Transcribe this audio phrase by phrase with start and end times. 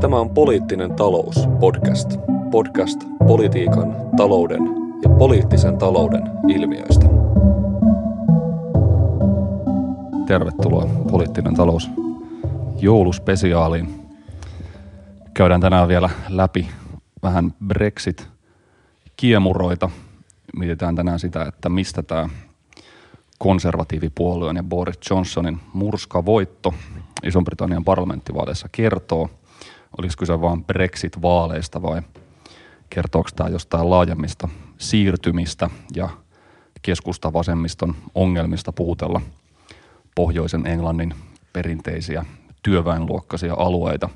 [0.00, 2.10] Tämä on Poliittinen talous podcast.
[2.50, 4.62] Podcast politiikan, talouden
[5.02, 7.06] ja poliittisen talouden ilmiöistä.
[10.26, 11.90] Tervetuloa Poliittinen talous
[12.80, 14.08] jouluspesiaaliin.
[15.34, 16.68] Käydään tänään vielä läpi
[17.22, 19.90] vähän Brexit-kiemuroita.
[20.56, 22.28] Mietitään tänään sitä, että mistä tämä
[23.38, 26.74] konservatiivipuolueen ja Boris Johnsonin murskavoitto
[27.22, 29.30] Ison-Britannian parlamenttivaaleissa kertoo.
[29.98, 32.02] Olisiko kyse vain Brexit-vaaleista vai
[32.90, 36.08] kertooko tämä jostain laajemmista siirtymistä ja
[36.82, 39.20] keskusta-vasemmiston ongelmista puutella
[40.14, 41.14] pohjoisen Englannin
[41.52, 42.24] perinteisiä
[42.62, 44.08] työväenluokkaisia alueita.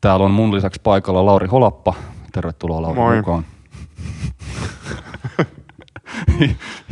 [0.00, 1.94] Täällä on mun lisäksi paikalla Lauri Holappa.
[2.32, 3.16] Tervetuloa Lauri Moi.
[3.16, 3.46] mukaan.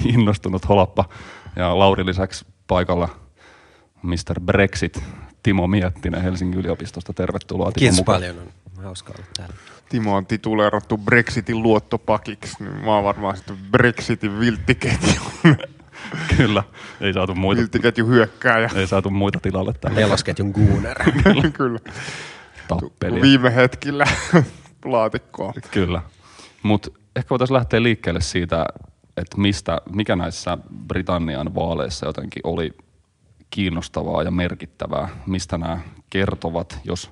[0.05, 1.05] Innostunut Holappa.
[1.57, 3.09] Ja Lauri lisäksi paikalla
[4.03, 4.41] Mr.
[4.41, 5.05] Brexit,
[5.43, 7.13] Timo Miettinen Helsingin yliopistosta.
[7.13, 8.17] Tervetuloa Timo Kiitos mukaan.
[8.21, 8.37] paljon,
[8.79, 9.55] on hauska olla täällä.
[9.89, 15.21] Timo on tituleerattu Brexitin luottopakiksi, niin mä oon varmaan sitten Brexitin vilttiketju,
[16.37, 16.63] Kyllä,
[17.01, 18.71] ei saatu muita, vilttiketju hyökkääjä.
[18.75, 20.99] ei saatu muita tilalle tällä Nelosketjun Gooner.
[21.53, 21.79] Kyllä.
[22.69, 23.23] tappelia.
[23.23, 24.05] Viime hetkillä
[24.85, 25.53] laatikkoon.
[25.71, 26.03] Kyllä.
[26.63, 28.67] Mutta ehkä voitaisiin lähteä liikkeelle siitä,
[29.17, 30.59] että mistä, mikä näissä
[30.89, 32.71] Britannian vaaleissa jotenkin oli
[33.53, 35.79] kiinnostavaa ja merkittävää, mistä nämä
[36.11, 37.11] kertovat, jos,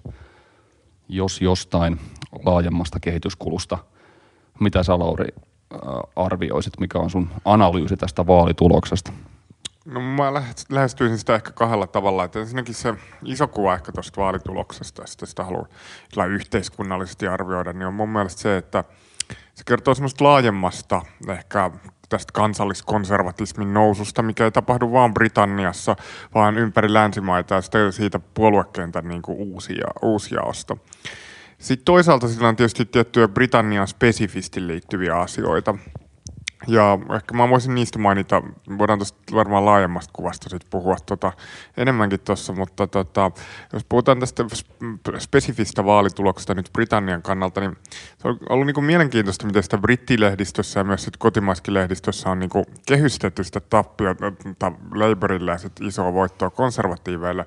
[1.09, 2.01] jos jostain
[2.45, 3.79] laajemmasta kehityskulusta.
[4.61, 5.79] Mitä sä Lauri äh,
[6.17, 9.13] arvioisit, mikä on sun analyysi tästä vaalituloksesta?
[9.85, 12.25] No mä lähes- lähestyisin sitä ehkä kahdella tavalla.
[12.25, 15.69] Että ensinnäkin se iso kuva ehkä tuosta vaalituloksesta, sitten sitä haluan
[16.09, 18.85] sillä yhteiskunnallisesti arvioida, niin on mun mielestä se, että
[19.55, 21.71] se kertoo semmoista laajemmasta ehkä
[22.11, 25.97] tästä kansalliskonservatismin noususta, mikä ei tapahdu vaan Britanniassa,
[26.35, 30.77] vaan ympäri länsimaita ja siitä puoluekentän niin kuin uusia, uusjaosta.
[31.59, 35.75] Sitten toisaalta sillä on tietysti tiettyjä Britannian spesifisti liittyviä asioita.
[36.67, 38.43] Ja ehkä mä voisin niistä mainita,
[38.79, 41.33] voidaan tuosta varmaan laajemmasta kuvasta sit puhua tota,
[41.77, 43.31] enemmänkin tuossa, mutta tota,
[43.73, 47.77] jos puhutaan tästä sp- spesifistä vaalituloksesta nyt Britannian kannalta, niin
[48.19, 52.65] se on ollut niinku mielenkiintoista, miten sitä brittilehdistössä ja myös sit kotimaiskin lehdistössä on niinku
[52.87, 57.47] kehystetty sitä tappiota Labourille ja sit isoa voittoa konservatiiveille.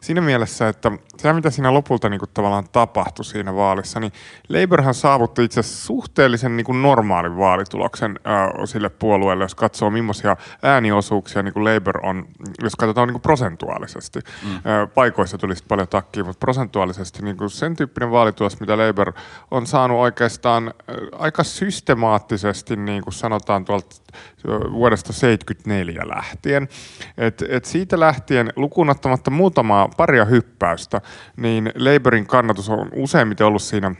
[0.00, 4.12] Siinä mielessä, että se mitä siinä lopulta niinku tavallaan tapahtui siinä vaalissa, niin
[4.48, 11.42] Labourhan saavutti itse asiassa suhteellisen niinku normaalin vaalituloksen äh, sille puolueelle, jos katsoo millaisia ääniosuuksia
[11.42, 12.26] niinku Labour on,
[12.62, 14.20] jos katsotaan niinku prosentuaalisesti.
[14.42, 14.56] Mm.
[14.56, 14.62] Äh,
[14.94, 19.12] paikoissa tuli sit paljon takkiin, mutta prosentuaalisesti niinku sen tyyppinen vaalitulos, mitä Labour
[19.50, 23.96] on saanut oikeastaan äh, aika systemaattisesti, niin kuin sanotaan tuolta
[24.72, 26.68] vuodesta 74 lähtien.
[27.18, 31.00] Et, et siitä lähtien lukuun ottamatta muutamaa paria hyppäystä,
[31.36, 33.94] niin Labourin kannatus on useimmiten ollut siinä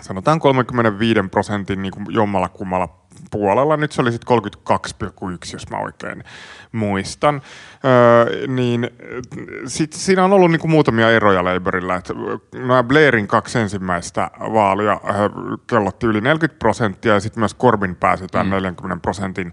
[0.00, 3.76] sanotaan 35 prosentin niin jommalla kummalla puolella.
[3.76, 6.24] Nyt se oli sitten 32,1, jos mä oikein
[6.72, 7.42] muistan.
[7.84, 8.90] Öö, niin
[9.66, 12.00] sit siinä on ollut niinku muutamia eroja Labourilla.
[12.54, 15.00] Nämä Blairin kaksi ensimmäistä vaalia
[15.66, 18.50] kellotti yli 40 prosenttia ja sitten myös Corbyn pääsi tämän mm.
[18.50, 19.52] 40 prosentin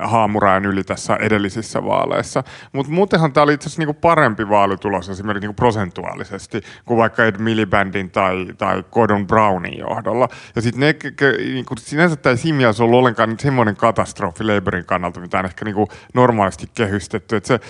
[0.00, 2.44] haamurajan yli tässä edellisissä vaaleissa.
[2.72, 7.38] Mutta muutenhan tämä oli itse asiassa niinku parempi vaalitulos esimerkiksi niinku prosentuaalisesti kuin vaikka Ed
[7.38, 10.28] Milibandin tai, tai Gordon Brownin johdolla.
[10.56, 14.44] Ja sitten ne, ke, ke, niinku, sinänsä tämä siinä mielessä ollut ollenkaan nyt semmoinen katastrofi
[14.44, 17.36] Labourin kannalta, mitä on ehkä niinku normaalisti kehystetty.
[17.36, 17.60] Et se,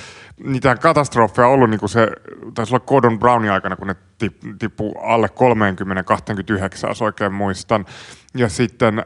[0.45, 2.09] niitä katastrofeja on ollut niinku se,
[2.55, 5.29] taisi olla Gordon Brownin aikana, kun ne tip- tippui alle
[6.85, 7.85] 30-29, jos oikein muistan.
[8.35, 9.05] Ja sitten äh,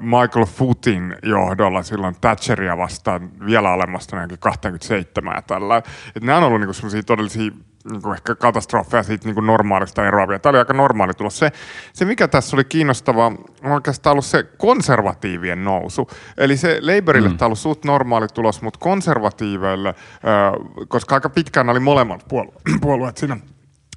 [0.00, 5.82] Michael Footin johdolla silloin Thatcheria vastaan vielä alemmasta näinkin 27 ja tällä.
[6.16, 7.52] Et nämä on ollut niinku semmoisia todellisia
[7.90, 10.38] niin kuin ehkä katastrofeja siitä niin kuin normaalista eroavia.
[10.38, 11.38] Tämä oli aika normaali tulos.
[11.38, 11.52] Se,
[11.92, 13.26] se, mikä tässä oli kiinnostavaa,
[13.64, 16.08] on oikeastaan ollut se konservatiivien nousu.
[16.38, 17.36] Eli se Labourille mm.
[17.36, 22.54] tämä on ollut suht normaali tulos, mutta konservatiiveille, äh, koska aika pitkään oli molemmat puolu-
[22.82, 23.36] puolueet siinä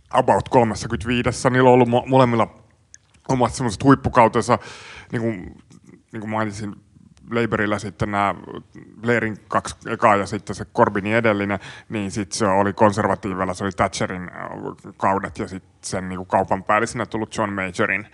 [0.10, 2.48] about 35, niillä on ollut mo- molemmilla
[3.30, 4.60] omat semmoiset huippukautensa,
[5.12, 5.36] niin kuin,
[6.12, 6.76] niin kuin mainitsin,
[7.32, 8.36] Labourilla sitten nämä
[9.02, 13.72] Blairin kaksi ekaa ja sitten se Corbynin edellinen, niin sitten se oli konservatiivilla, se oli
[13.72, 18.08] Thatcherin äh, kaudet ja sitten sen niin kuin kaupan päällisenä tullut John Majorin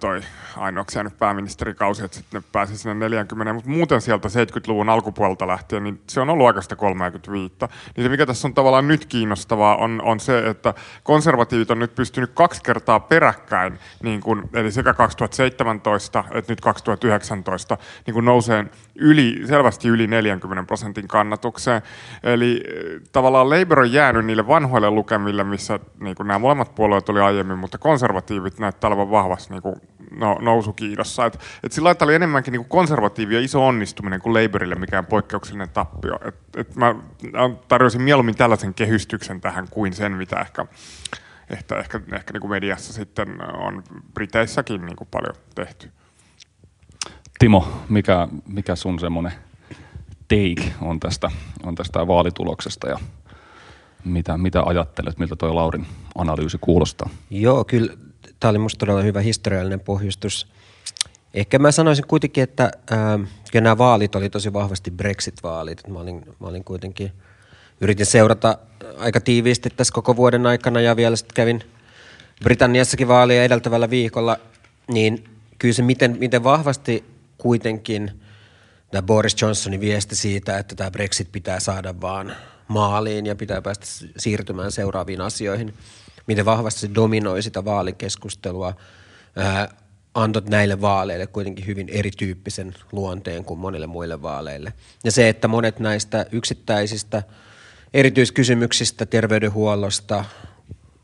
[0.00, 0.20] toi
[0.56, 5.84] ainoaksi jäänyt pääministerikausi, että sitten ne pääsi sinne 40, mutta muuten sieltä 70-luvun alkupuolelta lähtien,
[5.84, 7.54] niin se on ollut aika sitä 35.
[7.96, 11.94] Niin se mikä tässä on tavallaan nyt kiinnostavaa on, on se, että konservatiivit on nyt
[11.94, 18.64] pystynyt kaksi kertaa peräkkäin, niin kun, eli sekä 2017 että nyt 2019 niin kun nousee
[18.94, 21.82] yli, selvästi yli 40 prosentin kannatukseen.
[22.22, 22.64] Eli
[23.12, 27.78] tavallaan Labour on jäänyt niille vanhoille lukemille, missä niin nämä molemmat puolueet oli aiemmin, mutta
[27.78, 29.74] konservatiivit näyttää olevan vahvasti niin kuin
[30.10, 31.26] no, nousukiidossa.
[31.26, 36.18] Et, et sillä lailla oli enemmänkin niin konservatiivia iso onnistuminen kuin Labourille mikään poikkeuksellinen tappio.
[36.24, 36.94] Et, et mä
[37.68, 40.66] tarjosin mieluummin tällaisen kehystyksen tähän kuin sen, mitä ehkä,
[41.50, 43.84] ehkä, ehkä, ehkä niin kuin mediassa sitten on
[44.14, 45.90] Briteissäkin niin kuin paljon tehty.
[47.38, 49.32] Timo, mikä, mikä sun semmoinen
[50.28, 51.30] take on tästä,
[51.62, 52.98] on tästä vaalituloksesta ja
[54.04, 55.86] mitä, mitä ajattelet, miltä tuo Laurin
[56.18, 57.10] analyysi kuulostaa?
[57.30, 57.92] Joo, kyllä
[58.42, 60.46] tämä oli minusta todella hyvä historiallinen pohjustus.
[61.34, 65.88] Ehkä mä sanoisin kuitenkin, että äh, nämä vaalit oli tosi vahvasti Brexit-vaalit.
[65.88, 67.12] Mä olin, mä olin kuitenkin,
[67.80, 68.58] yritin seurata
[68.98, 71.62] aika tiiviisti tässä koko vuoden aikana ja vielä sitten kävin
[72.44, 74.36] Britanniassakin vaalia edeltävällä viikolla,
[74.88, 75.24] niin
[75.58, 77.04] kyllä se miten, miten vahvasti
[77.38, 78.20] kuitenkin
[78.90, 82.36] tämä Boris Johnsonin viesti siitä, että tämä Brexit pitää saada vaan
[82.68, 83.86] maaliin ja pitää päästä
[84.18, 85.74] siirtymään seuraaviin asioihin–
[86.26, 88.74] miten vahvasti se dominoi sitä vaalikeskustelua,
[89.36, 89.68] ää,
[90.14, 94.72] antoi näille vaaleille kuitenkin hyvin erityyppisen luonteen kuin monille muille vaaleille.
[95.04, 97.22] Ja se, että monet näistä yksittäisistä
[97.94, 100.24] erityiskysymyksistä, terveydenhuollosta,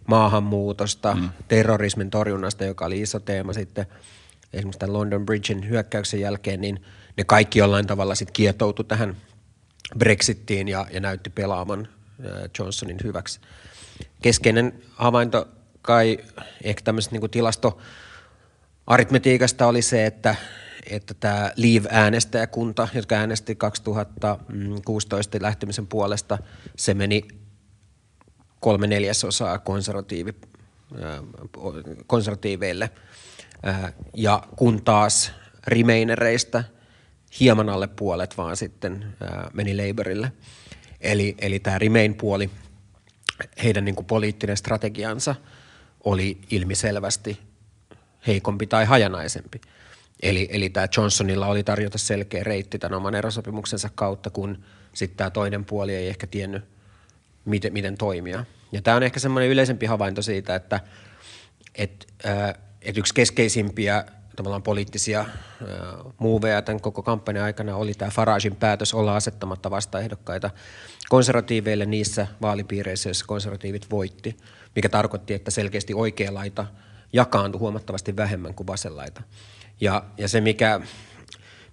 [0.06, 1.28] maahanmuutosta, mm.
[1.48, 3.86] terrorismin torjunnasta, joka oli iso teema sitten
[4.52, 6.84] esimerkiksi tämän London Bridgein hyökkäyksen jälkeen, niin
[7.16, 9.16] ne kaikki jollain tavalla sitten kietoutu tähän
[9.98, 11.88] Brexittiin ja, ja näytti pelaavan
[12.58, 13.40] Johnsonin hyväksi
[14.22, 15.48] keskeinen havainto
[15.82, 16.18] kai
[16.62, 17.78] ehkä tämmöisestä niin tilasto
[18.86, 20.34] aritmetiikasta oli se, että,
[20.90, 26.38] että tämä Leave-äänestäjäkunta, jotka äänesti 2016 lähtemisen puolesta,
[26.76, 27.28] se meni
[28.60, 30.34] kolme neljäsosaa konservatiivi,
[32.06, 32.90] konservatiiveille.
[34.14, 35.32] Ja kun taas
[35.66, 36.64] remainereista
[37.40, 39.16] hieman alle puolet vaan sitten
[39.52, 40.32] meni Labourille.
[41.00, 42.50] Eli, eli tämä Remain-puoli–
[43.64, 45.34] heidän niin kuin poliittinen strategiansa
[46.04, 47.38] oli ilmiselvästi
[48.26, 49.60] heikompi tai hajanaisempi.
[50.22, 55.30] Eli, eli tämä Johnsonilla oli tarjota selkeä reitti tämän oman erosopimuksensa kautta, kun sitten tämä
[55.30, 56.64] toinen puoli ei ehkä tiennyt,
[57.44, 58.44] miten, miten toimia.
[58.72, 60.80] Ja tämä on ehkä semmoinen yleisempi havainto siitä, että
[61.74, 64.04] et, äh, et yksi keskeisimpiä
[64.38, 65.24] tavallaan poliittisia
[66.18, 70.50] muuveja tämän koko kampanjan aikana oli tämä Faragein päätös olla asettamatta vastaehdokkaita
[71.08, 74.36] konservatiiveille niissä vaalipiireissä, joissa konservatiivit voitti,
[74.76, 76.66] mikä tarkoitti, että selkeästi oikea laita
[77.12, 79.22] jakaantui huomattavasti vähemmän kuin vasenlaita.
[79.80, 80.80] Ja, ja se, mikä,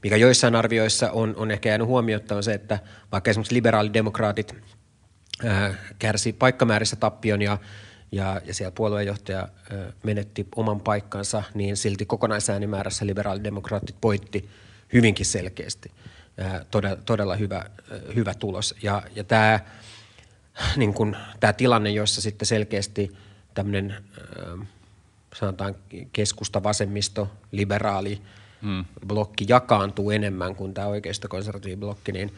[0.04, 2.80] mikä joissain arvioissa on, on ehkä jäänyt huomiota, on se, että
[3.12, 4.56] vaikka esimerkiksi liberaalidemokraatit
[6.00, 7.58] kärsi paikkamäärissä tappion ja,
[8.16, 14.50] ja, ja siellä puolueenjohtaja ää, menetti oman paikkansa, niin silti kokonaisäänimäärässä liberaalidemokraatit voitti
[14.94, 15.92] hyvinkin selkeästi–
[16.72, 17.66] todella, todella hyvä,
[18.16, 18.76] hyvä tulos.
[18.82, 19.60] Ja, ja tämä,
[20.78, 23.12] niin kun, tämä tilanne, jossa sitten selkeästi
[23.54, 23.96] tämmöinen
[25.36, 25.76] sanotaan
[26.14, 28.22] keskusta, vasemmisto, liberaali
[28.62, 28.86] hmm.
[29.08, 30.88] blokki jakaantuu enemmän kuin tämä
[31.78, 32.34] blokki, niin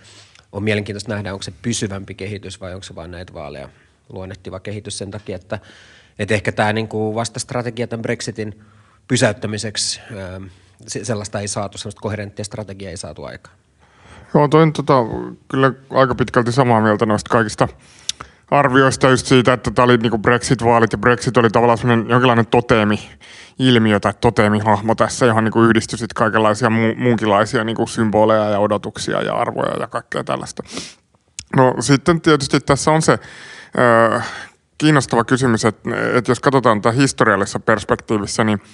[0.52, 3.70] on mielenkiintoista nähdä, onko se pysyvämpi kehitys vai onko se vain näitä vaaleja
[4.10, 5.60] luonnehtiva kehitys sen takia, että,
[6.20, 8.62] että ehkä tämä niin kuin vastastrategia tämän Brexitin
[9.08, 10.02] pysäyttämiseksi,
[10.88, 13.56] sellaista ei saatu, sellaista koherenttia strategiaa ei saatu aikaan.
[14.34, 14.94] Joo, toin tota,
[15.48, 17.68] kyllä aika pitkälti samaa mieltä noista kaikista
[18.52, 24.00] arvioista just siitä, että tämä oli niinku Brexit-vaalit ja Brexit oli tavallaan sellainen jonkinlainen toteemi-ilmiö
[24.00, 29.34] tai toteemihahmo tässä, johon niinku yhdistyi sitten kaikenlaisia mu- muunkinlaisia niinku symboleja ja odotuksia ja
[29.34, 30.64] arvoja ja kaikkea tällaista.
[31.56, 33.20] No sitten tietysti tässä on se
[34.78, 38.62] kiinnostava kysymys, että, että jos katsotaan tätä historiallisessa perspektiivissä, niin–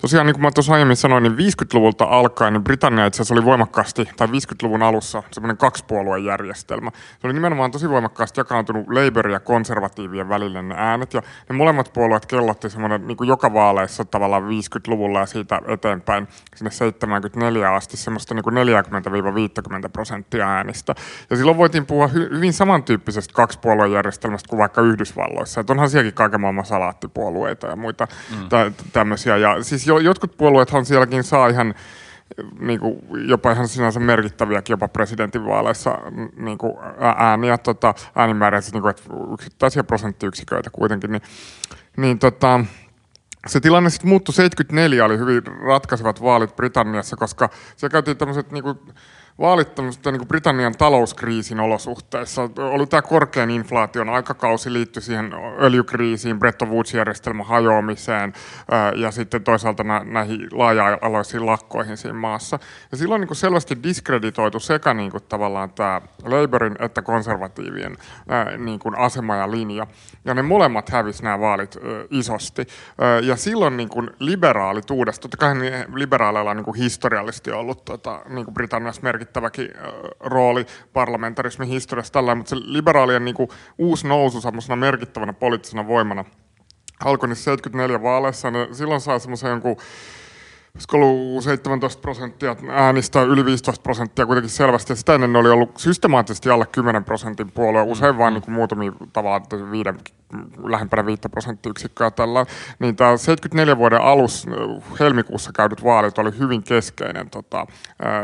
[0.00, 3.44] Tosiaan niin kuin mä tuossa aiemmin sanoin, niin 50-luvulta alkaen niin Britannia itse asiassa oli
[3.44, 6.90] voimakkaasti, tai 50-luvun alussa, semmoinen kaksipuoluejärjestelmä.
[7.20, 11.92] Se oli nimenomaan tosi voimakkaasti jakaantunut Labour ja konservatiivien välille ne äänet, ja ne molemmat
[11.92, 17.96] puolueet kellotti semmoinen niin kuin joka vaaleissa tavallaan 50-luvulla ja siitä eteenpäin sinne 74 asti
[17.96, 20.94] semmoista niin kuin 40-50 prosenttia äänistä.
[21.30, 25.60] Ja silloin voitiin puhua hy- hyvin samantyyppisestä kaksipuoluejärjestelmästä kuin vaikka Yhdysvalloissa.
[25.60, 28.74] Että onhan sielläkin kaiken maailman salaattipuolueita ja muita mm.
[28.92, 29.36] tämmöisiä.
[29.36, 31.74] Ja siis jo, jotkut puolueethan sielläkin saa ihan
[32.58, 32.98] niin kuin,
[33.28, 35.98] jopa ihan sinänsä merkittäviäkin jopa presidentinvaaleissa
[36.36, 36.72] niin kuin
[37.16, 38.94] ääniä, tota, äänimääriä, siis niin kuin,
[39.32, 41.22] yksittäisiä prosenttiyksiköitä kuitenkin, niin,
[41.96, 42.60] niin tota,
[43.46, 48.86] se tilanne sitten muuttui 74, oli hyvin ratkaisevat vaalit Britanniassa, koska se käytiin tämmöiset niinku,
[49.38, 52.42] vaalit niin Britannian talouskriisin olosuhteissa.
[52.58, 58.32] Oli tämä korkean inflaation aikakausi liittyi siihen öljykriisiin, Bretton Woods-järjestelmän hajoamiseen
[58.96, 62.58] ja sitten toisaalta nä- näihin laaja-aloisiin lakkoihin siinä maassa.
[62.92, 67.96] Ja silloin niin selvästi diskreditoitu sekä niin kuin tavallaan tämä Labourin että konservatiivien
[68.58, 69.86] niin kuin asema ja linja.
[70.24, 71.78] Ja ne molemmat hävisi nämä vaalit
[72.10, 72.66] isosti.
[73.22, 75.54] Ja silloin niin kuin liberaalit uudestaan, totta kai
[75.94, 79.70] liberaaleilla on niin kuin historiallisesti ollut tota, niin kuin Britanniassa merkittävä merkittäväkin
[80.20, 86.24] rooli parlamentarismin historiassa tällä, mutta se liberaalien niin kuin, uusi nousu semmoisena merkittävänä poliittisena voimana
[87.04, 88.50] alkoi niissä 74 vaaleissa.
[88.50, 89.76] Ne silloin sai semmoisen jonkun
[90.74, 94.92] olisiko ollut 17 prosenttia äänistä, yli 15 prosenttia kuitenkin selvästi.
[94.92, 98.92] Ja sitä ennen ne oli ollut systemaattisesti alle 10 prosentin puolue, usein vain niin muutamia
[99.12, 99.98] tavallaan viiden
[100.64, 102.46] lähempänä 5 prosenttiyksikköä tällä,
[102.78, 104.46] niin tämä 74 vuoden alus
[105.00, 107.66] helmikuussa käydyt vaalit oli hyvin keskeinen tota,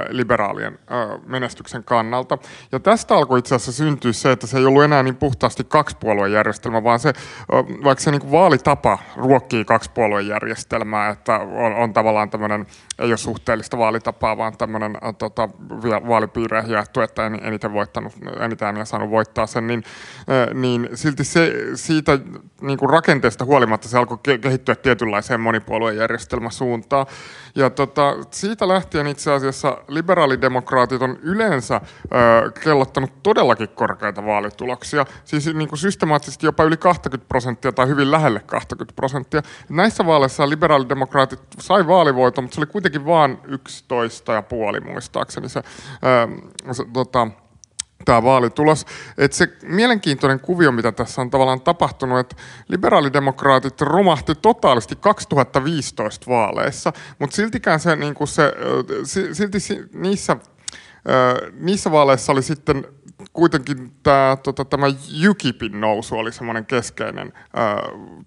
[0.09, 0.79] liberaalien
[1.27, 2.39] menestyksen kannalta.
[2.73, 6.85] Ja tästä alkoi itse asiassa syntyä se, että se ei ollut enää niin puhtaasti kaksipuoluejärjestelmä,
[6.85, 7.13] vaan se,
[7.85, 12.67] vaikka se niin kuin vaalitapa ruokkii kaksipuoluejärjestelmää, että on, on tavallaan tämmöinen,
[12.99, 15.49] ei ole suhteellista vaalitapaa, vaan tämmöinen tota,
[16.09, 19.85] vaalipiireihin jaettu, että eniten voittanut, eniten ja saanut voittaa sen, niin,
[20.55, 22.00] niin silti se, siitä
[22.61, 27.07] niin kuin rakenteesta huolimatta se alkoi kehittyä tietynlaiseen monipuoluejärjestelmäsuuntaan.
[27.55, 35.47] Ja tota, siitä lähtien itse asiassa liberaalidemokraatit on yleensä ö, kellottanut todellakin korkeita vaalituloksia, siis
[35.55, 39.43] niin kuin systemaattisesti jopa yli 20 prosenttia tai hyvin lähelle 20 prosenttia.
[39.69, 45.63] Näissä vaaleissa liberaalidemokraatit sai vaalivoiton, mutta se oli kuitenkin vain 11 ja puoli muistaakseni se,
[46.69, 47.29] ö, se tota,
[48.05, 48.87] tämä vaalitulos.
[49.19, 52.37] Että se mielenkiintoinen kuvio, mitä tässä on tavallaan tapahtunut, että
[52.69, 58.15] liberaalidemokraatit romahti totaalisti 2015 vaaleissa, mutta siltikään se, niin
[59.05, 59.59] se silti
[59.95, 60.37] niissä,
[61.61, 62.87] niissä vaaleissa oli sitten
[63.33, 64.87] kuitenkin tämä, tota, tämä
[65.31, 67.83] UKIPin nousu oli semmoinen keskeinen ää,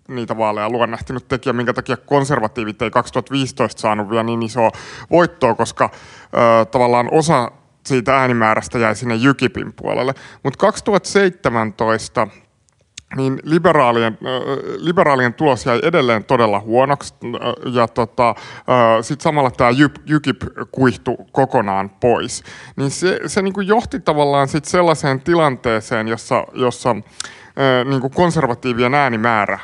[0.08, 4.72] niitä vaaleja luonnehtinut tekijä, minkä takia konservatiivit ei 2015 saanut vielä niin isoa
[5.12, 5.90] voittoa, koska
[6.34, 7.52] ää, tavallaan osa
[7.86, 10.14] siitä äänimäärästä jäi sinne Jykipin puolelle.
[10.44, 12.28] Mutta 2017
[13.16, 14.18] niin liberaalien,
[14.78, 17.14] liberaalien tulos jäi edelleen todella huonoksi
[17.74, 18.36] ja tota,
[19.02, 19.70] sitten samalla tämä
[20.06, 22.44] Jykip kuihtu kokonaan pois.
[22.76, 26.96] Niin se, se niinku johti tavallaan sit sellaiseen tilanteeseen, jossa, jossa
[27.86, 29.60] niin kuin konservatiivien äänimäärä,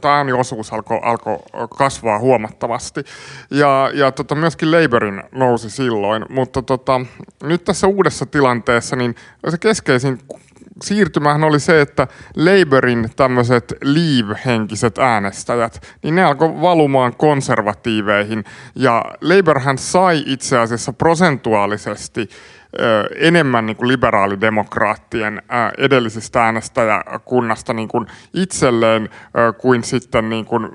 [0.00, 1.42] tai ääniosuus alkoi alko
[1.78, 3.04] kasvaa huomattavasti.
[3.50, 7.00] Ja, ja tota, myöskin Labourin nousi silloin, mutta tota,
[7.42, 9.14] nyt tässä uudessa tilanteessa niin
[9.48, 10.18] se keskeisin
[10.82, 18.44] siirtymähän oli se, että Labourin tämmöiset leave-henkiset äänestäjät, niin ne alkoi valumaan konservatiiveihin.
[18.74, 22.28] Ja Labourhan sai itse asiassa prosentuaalisesti
[23.16, 25.42] enemmän niin kuin liberaalidemokraattien
[25.78, 29.08] edellisestä äänestäjäkunnasta niin kuin itselleen
[29.58, 30.68] kuin sitten niin kuin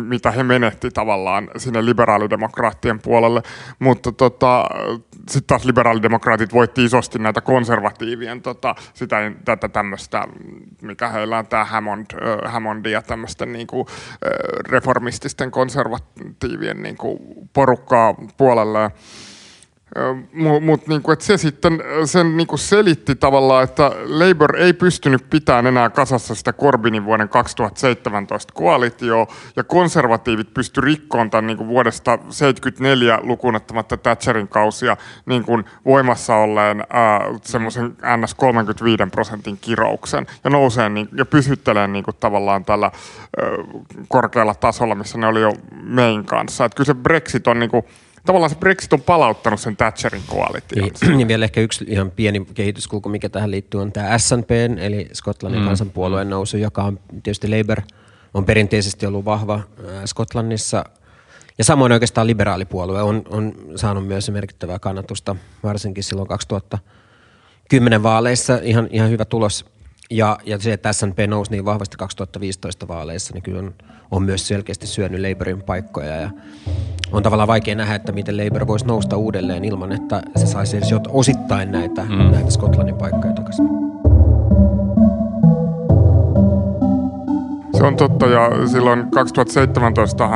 [0.00, 3.42] mitä he menetti tavallaan sinne liberaalidemokraattien puolelle,
[3.78, 4.64] mutta tota,
[5.16, 10.24] sitten taas liberaalidemokraatit voitti isosti näitä konservatiivien tota, sitä, tätä tämmöistä,
[10.82, 14.30] mikä heillä on tämä Hammond, äh, Hammondia tämmöisten niin kuin, äh,
[14.68, 17.18] reformististen konservatiivien niin kuin,
[17.52, 18.90] porukkaa puolelle.
[20.60, 26.34] Mutta niinku, se sitten sen niinku selitti tavallaan, että Labour ei pystynyt pitämään enää kasassa
[26.34, 34.48] sitä Corbynin vuoden 2017 koalitioa, ja konservatiivit pysty rikkoon tämän niinku vuodesta 74 lukunottamatta Thatcherin
[34.48, 34.96] kausia
[35.26, 36.84] niinku voimassa olleen
[37.42, 43.48] semmoisen NS 35 prosentin kirouksen, ja nousee niinku, ja pysyttelee niinku tavallaan tällä ää,
[44.08, 46.64] korkealla tasolla, missä ne oli jo mein kanssa.
[46.64, 47.84] Et kyllä se Brexit on niinku,
[48.26, 50.90] tavallaan se Brexit on palauttanut sen Thatcherin koalition.
[51.00, 55.08] Niin, ja vielä ehkä yksi ihan pieni kehityskulku, mikä tähän liittyy, on tämä SNP, eli
[55.12, 55.66] Skotlannin mm.
[55.66, 57.80] kansanpuolueen nousu, joka on tietysti Labour
[58.34, 59.60] on perinteisesti ollut vahva
[60.04, 60.84] Skotlannissa.
[61.58, 68.58] Ja samoin oikeastaan liberaalipuolue on, on saanut myös merkittävää kannatusta, varsinkin silloin 2010 vaaleissa.
[68.62, 69.64] Ihan, ihan hyvä tulos
[70.10, 73.74] ja, ja se, että SNP nousi niin vahvasti 2015 vaaleissa, niin kyllä on,
[74.12, 76.14] on myös selkeästi syönyt Labourin paikkoja.
[76.16, 76.30] Ja
[77.12, 80.94] on tavallaan vaikea nähdä, että miten Labour voisi nousta uudelleen ilman, että se saisi edes
[81.08, 82.30] osittain näitä, mm.
[82.30, 83.66] näitä Skotlannin paikkoja takaisin.
[87.78, 90.28] Se on totta ja silloin 2017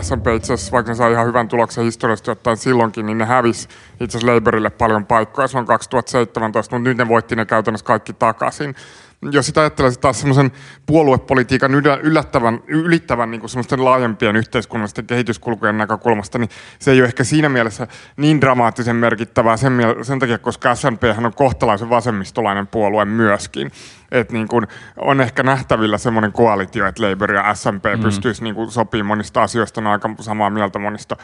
[0.00, 3.68] SMP itse asiassa, vaikka ne sai ihan hyvän tuloksen historiallisesti ottaen silloinkin, niin ne hävisi
[4.00, 8.74] itse asiassa Labourille paljon paikkoja silloin 2017, mutta nyt ne voitti ne käytännössä kaikki takaisin.
[9.22, 10.52] Jos sitä ajattelee taas semmoisen
[10.86, 17.48] puoluepolitiikan yllättävän, ylittävän niin semmoisten laajempien yhteiskunnallisten kehityskulkujen näkökulmasta, niin se ei ole ehkä siinä
[17.48, 23.72] mielessä niin dramaattisen merkittävää sen, sen takia, koska SNP on kohtalaisen vasemmistolainen puolue myöskin
[24.10, 28.02] että niin kuin on ehkä nähtävillä semmoinen koalitio, että Labour ja SMP mm.
[28.02, 31.16] pystyisi niin kuin sopimaan monista asioista, on aika samaa mieltä monista,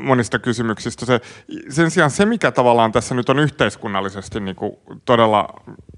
[0.00, 1.06] monista kysymyksistä.
[1.06, 1.20] Se,
[1.68, 4.72] sen sijaan se, mikä tavallaan tässä nyt on yhteiskunnallisesti niin kuin
[5.04, 5.48] todella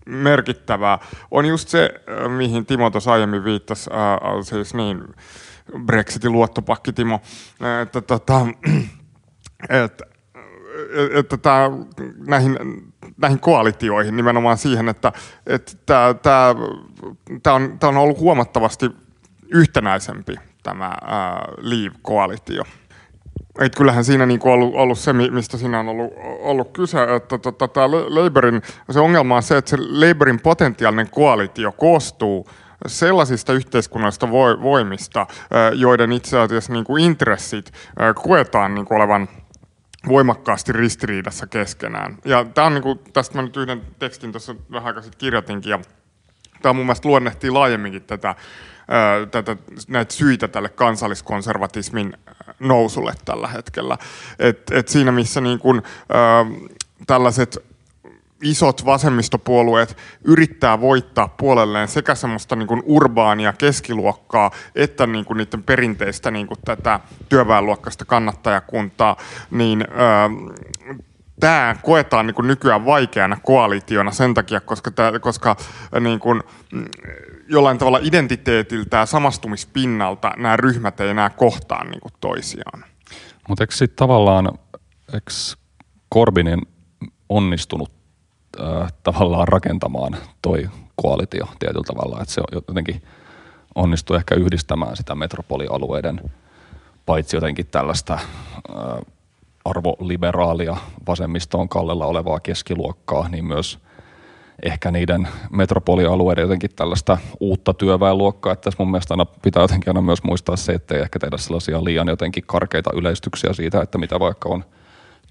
[0.07, 0.99] merkittävää,
[1.31, 1.91] on just se,
[2.37, 5.05] mihin Timo tuossa aiemmin viittasi, äh, siis niin,
[5.87, 7.21] Brexitin luottopakki Timo,
[7.83, 8.47] että, tota,
[9.85, 10.14] että
[11.15, 11.71] että tämä,
[12.27, 12.59] näihin,
[13.17, 15.13] näihin koalitioihin nimenomaan siihen, että,
[15.47, 16.55] että tämä, tämä,
[17.43, 18.91] tämä, on, tämä on ollut huomattavasti
[19.49, 22.63] yhtenäisempi tämä ää, Leave-koalitio.
[23.61, 27.69] Et kyllähän siinä niinku ollut, ollut se, mistä siinä on ollut, ollut kyse, että tota,
[27.69, 32.49] tämä Labourin, se ongelma on se, että se Labourin potentiaalinen koalitio koostuu
[32.87, 34.31] sellaisista yhteiskunnallisista
[34.63, 35.27] voimista,
[35.75, 37.73] joiden itse asiassa niin kuin intressit
[38.15, 39.29] koetaan niin kuin olevan–
[40.09, 42.19] voimakkaasti ristiriidassa keskenään.
[42.25, 45.71] Ja tämä on niin kuin, tästä mä nyt yhden tekstin tuossa vähän aikaa sitten kirjoitinkin,
[45.71, 45.79] ja
[46.63, 48.35] tämä mun mielestä luonnehtii laajemminkin tätä,
[49.31, 49.57] tätä,
[49.89, 52.17] näitä syitä tälle kansalliskonservatismin
[52.61, 53.99] nousulle tällä hetkellä.
[54.39, 55.83] Et, et siinä missä niin kuin,
[57.07, 57.74] tällaiset
[58.43, 65.63] isot vasemmistopuolueet yrittää voittaa puolelleen sekä semmoista niin kuin urbaania keskiluokkaa että niin kuin niiden
[65.63, 69.17] perinteistä niin kuin tätä työväenluokkaista kannattajakuntaa,
[69.51, 70.29] niin öö,
[71.41, 75.57] tämä koetaan niin kuin nykyään vaikeana koalitiona sen takia, koska, tää, koska
[76.01, 76.43] niin kuin,
[77.49, 82.85] jollain tavalla identiteetiltä ja samastumispinnalta nämä ryhmät ei enää kohtaa niin kuin toisiaan.
[83.49, 84.59] Mutta eikö sitten tavallaan,
[85.13, 85.33] eikö
[86.15, 86.61] Corbinin
[87.29, 87.94] onnistunut
[88.61, 93.03] äh, tavallaan rakentamaan toi koalitio tietyllä tavalla, että se jotenkin
[93.75, 96.21] onnistui ehkä yhdistämään sitä metropolialueiden
[97.07, 98.21] paitsi jotenkin tällaista äh,
[99.65, 103.79] arvoliberaalia vasemmistoon kallella olevaa keskiluokkaa, niin myös
[104.63, 110.01] ehkä niiden metropolialueiden jotenkin tällaista uutta työväenluokkaa, että tässä mun mielestä aina pitää jotenkin aina
[110.01, 114.21] myös muistaa se, että ei ehkä tehdä sellaisia liian jotenkin karkeita yleistyksiä siitä, että mitä
[114.21, 114.65] vaikka on–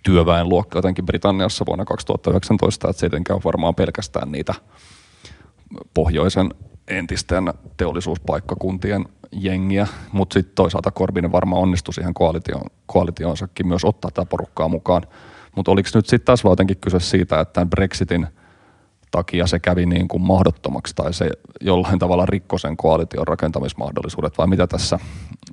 [0.04, 4.54] työväenluokka jotenkin Britanniassa vuonna 2019, että se ole varmaan pelkästään niitä
[5.94, 6.50] pohjoisen
[6.88, 14.26] entisten teollisuuspaikkakuntien jengiä, mutta sitten toisaalta Corbyn varmaan onnistui siihen koalitioon, koalitionsakin myös ottaa tätä
[14.26, 15.04] porukkaa mukaan.
[15.56, 18.28] Mutta oliko nyt sitten taas jotenkin kyse siitä, että tämän Brexitin
[19.12, 21.30] takia se kävi niin kuin mahdottomaksi tai se
[21.62, 25.00] jollain tavalla rikkoi sen koalition rakentamismahdollisuudet vai mitä tässä,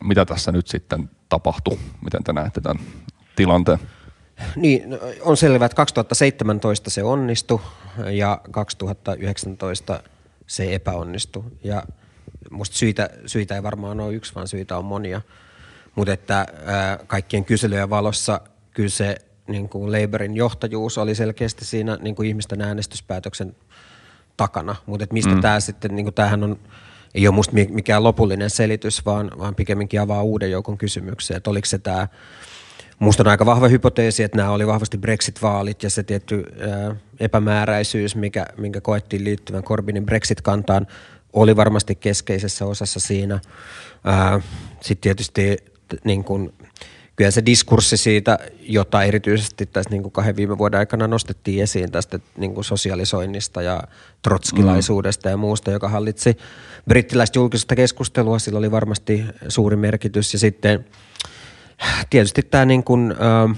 [0.04, 1.78] mitä tässä nyt sitten tapahtui?
[2.04, 2.84] Miten te näette tämän
[3.36, 3.78] tilanteen?
[4.56, 4.84] Niin,
[5.20, 7.60] on selvää, että 2017 se onnistui
[8.10, 10.02] ja 2019
[10.46, 11.44] se epäonnistui.
[11.64, 11.82] Ja
[12.50, 15.20] musta syitä, syitä ei varmaan ole yksi, vaan syitä on monia.
[15.94, 21.98] Mutta että ää, kaikkien kyselyjen valossa kyllä se niin kuin Labourin johtajuus oli selkeästi siinä
[22.00, 23.56] niin kuin ihmisten äänestyspäätöksen
[24.36, 24.76] takana.
[24.86, 25.40] Mutta mistä mm.
[25.40, 26.58] tämä sitten, niin kuin tämähän on,
[27.14, 31.66] ei ole musta mikään lopullinen selitys, vaan, vaan pikemminkin avaa uuden joukon kysymyksiä, että oliko
[31.66, 32.08] se tämä
[33.00, 38.16] Minusta on aika vahva hypoteesi, että nämä oli vahvasti Brexit-vaalit ja se tietty ää, epämääräisyys,
[38.16, 40.86] mikä, minkä koettiin liittyvän Corbynin Brexit-kantaan,
[41.32, 43.40] oli varmasti keskeisessä osassa siinä.
[44.80, 45.56] Sitten tietysti
[46.04, 46.52] niin kun,
[47.16, 51.92] kyllä se diskurssi siitä, jota erityisesti tässä niin kuin kahden viime vuoden aikana nostettiin esiin
[51.92, 53.82] tästä niin kuin sosialisoinnista ja
[54.22, 55.30] trotskilaisuudesta mm.
[55.30, 56.36] ja muusta, joka hallitsi
[56.88, 60.32] brittiläistä julkista keskustelua, sillä oli varmasti suuri merkitys.
[60.32, 60.84] Ja sitten–
[62.10, 63.56] tietysti tämä niin kuin, äh,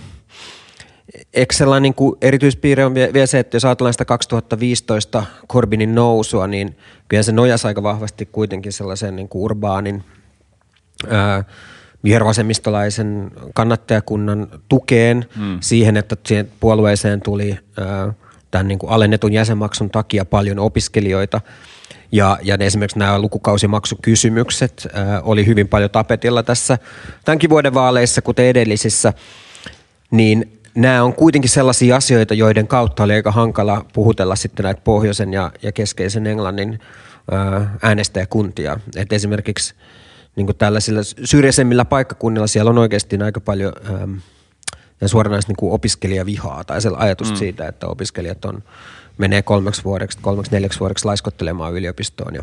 [1.35, 6.77] Excelin niin kuin erityispiirre on vielä se, että jos ajatellaan sitä 2015 Corbynin nousua, niin
[7.09, 10.05] kyllä se nojasi aika vahvasti kuitenkin sellaisen niin kuin urbaanin
[11.13, 11.45] äh,
[12.05, 15.59] vihervasemmistolaisen kannattajakunnan tukeen mm.
[15.61, 18.15] siihen, että siihen puolueeseen tuli äh,
[18.51, 21.41] tämän niin kuin alennetun jäsenmaksun takia paljon opiskelijoita–
[22.13, 26.79] ja, ja esimerkiksi nämä lukukausimaksukysymykset äh, oli hyvin paljon tapetilla tässä
[27.25, 29.13] tämänkin vuoden vaaleissa, kuten edellisissä,
[30.11, 35.33] niin nämä on kuitenkin sellaisia asioita, joiden kautta oli aika hankala puhutella sitten näitä pohjoisen
[35.33, 36.81] ja, ja keskeisen Englannin
[37.33, 38.81] äh, äänestäjäkuntia.
[38.97, 39.75] Et esimerkiksi
[40.37, 44.15] niin kuin tällaisilla syrjäisemmillä paikkakunnilla siellä on oikeasti aika paljon ähm,
[45.07, 47.37] suoranaista niin opiskelijavihaa tai ajatus mm.
[47.37, 48.63] siitä, että opiskelijat on–
[49.19, 52.43] menee kolmeksi vuodeksi, kolmeksi neljäksi vuodeksi laiskottelemaan yliopistoon ja,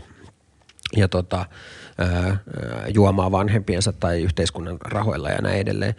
[0.95, 1.45] ja tota,
[2.93, 5.95] juomaan vanhempiensa tai yhteiskunnan rahoilla ja näin edelleen.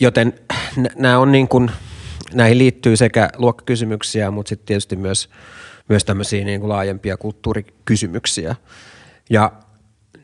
[0.00, 0.32] Joten
[0.96, 1.70] nämä on niin kuin,
[2.34, 5.28] näihin liittyy sekä luokkakysymyksiä, mutta sitten tietysti myös,
[5.88, 8.56] myös tämmöisiä niin kuin laajempia kulttuurikysymyksiä.
[9.30, 9.52] Ja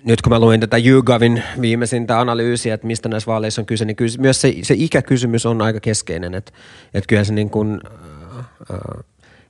[0.04, 3.96] nyt kun mä luin tätä YouGovin viimeisintä analyysiä, että mistä näissä vaaleissa on kyse, niin
[3.96, 6.52] kyllä myös se, se ikäkysymys on aika keskeinen, että,
[6.94, 7.80] että kyllä se niin kuin,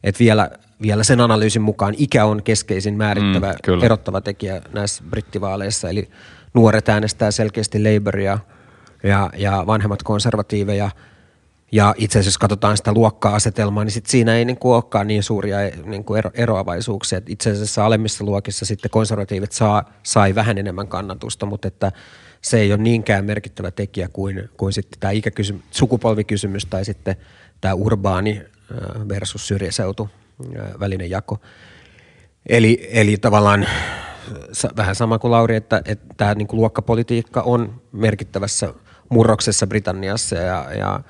[0.04, 0.50] että vielä,
[0.82, 6.08] vielä sen analyysin mukaan ikä on keskeisin määrittävä, mm, erottava tekijä näissä brittivaaleissa, eli
[6.54, 8.38] nuoret äänestää selkeästi Labouria
[9.02, 10.90] ja, ja vanhemmat konservatiiveja–
[11.72, 15.22] ja itse asiassa jos katsotaan sitä luokka-asetelmaa, niin sit siinä ei niin kuin olekaan niin
[15.22, 17.18] suuria niin kuin ero, eroavaisuuksia.
[17.18, 21.92] Et itse asiassa alemmissa luokissa sitten konservatiivit saa, sai vähän enemmän kannatusta, mutta että
[22.42, 27.16] se ei ole niinkään merkittävä tekijä kuin, kuin sitten tämä ikäkysymys, sukupolvikysymys tai sitten
[27.60, 28.42] tämä urbaani
[29.08, 30.10] versus syrjäseutu
[30.80, 31.40] välinen jako.
[32.48, 33.66] Eli, eli tavallaan
[34.76, 38.74] vähän sama kuin Lauri, että, että tämä niin kuin luokkapolitiikka on merkittävässä
[39.08, 41.00] murroksessa Britanniassa ja, ja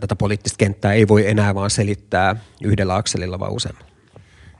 [0.00, 3.90] tätä poliittista kenttää ei voi enää vaan selittää yhdellä akselilla, vaan useammalla.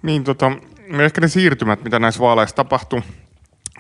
[0.03, 0.53] Niin, tota,
[1.01, 3.03] ehkä ne siirtymät, mitä näissä vaaleissa tapahtuu,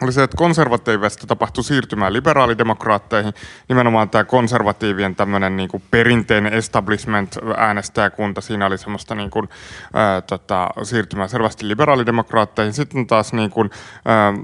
[0.02, 3.32] oli se, että konservatiivista tapahtui siirtymään liberaalidemokraatteihin.
[3.68, 9.48] Nimenomaan tämä konservatiivien tämmöinen niin kuin perinteinen establishment-äänestäjäkunta, siinä oli semmoista niin kuin,
[9.94, 12.72] ää, tota, siirtymää selvästi liberaalidemokraatteihin.
[12.72, 13.70] Sitten taas niin kuin,
[14.04, 14.34] ää,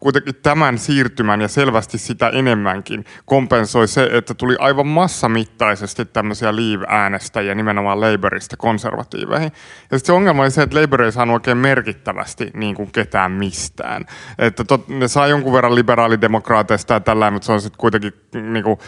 [0.00, 7.54] kuitenkin tämän siirtymän ja selvästi sitä enemmänkin kompensoi se, että tuli aivan massamittaisesti tämmöisiä leave-äänestäjiä
[7.54, 9.52] nimenomaan Labourista konservatiiveihin.
[9.90, 13.32] Ja sitten se ongelma oli se, että Labour ei saanut oikein merkittävästi niin kuin ketään
[13.32, 14.04] mistään.
[14.38, 18.64] Että tot, ne saa jonkun verran liberaalidemokraateista ja tällä, mutta se on sitten kuitenkin niin
[18.64, 18.78] kuin,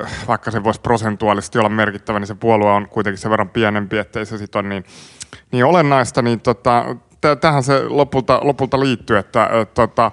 [0.00, 3.98] äh, vaikka se voisi prosentuaalisesti olla merkittävä, niin se puolue on kuitenkin sen verran pienempi,
[3.98, 4.84] ettei se sitten ole niin,
[5.52, 6.96] niin olennaista, niin tota,
[7.40, 10.12] tähän se lopulta, lopulta liittyy, että tota, äh,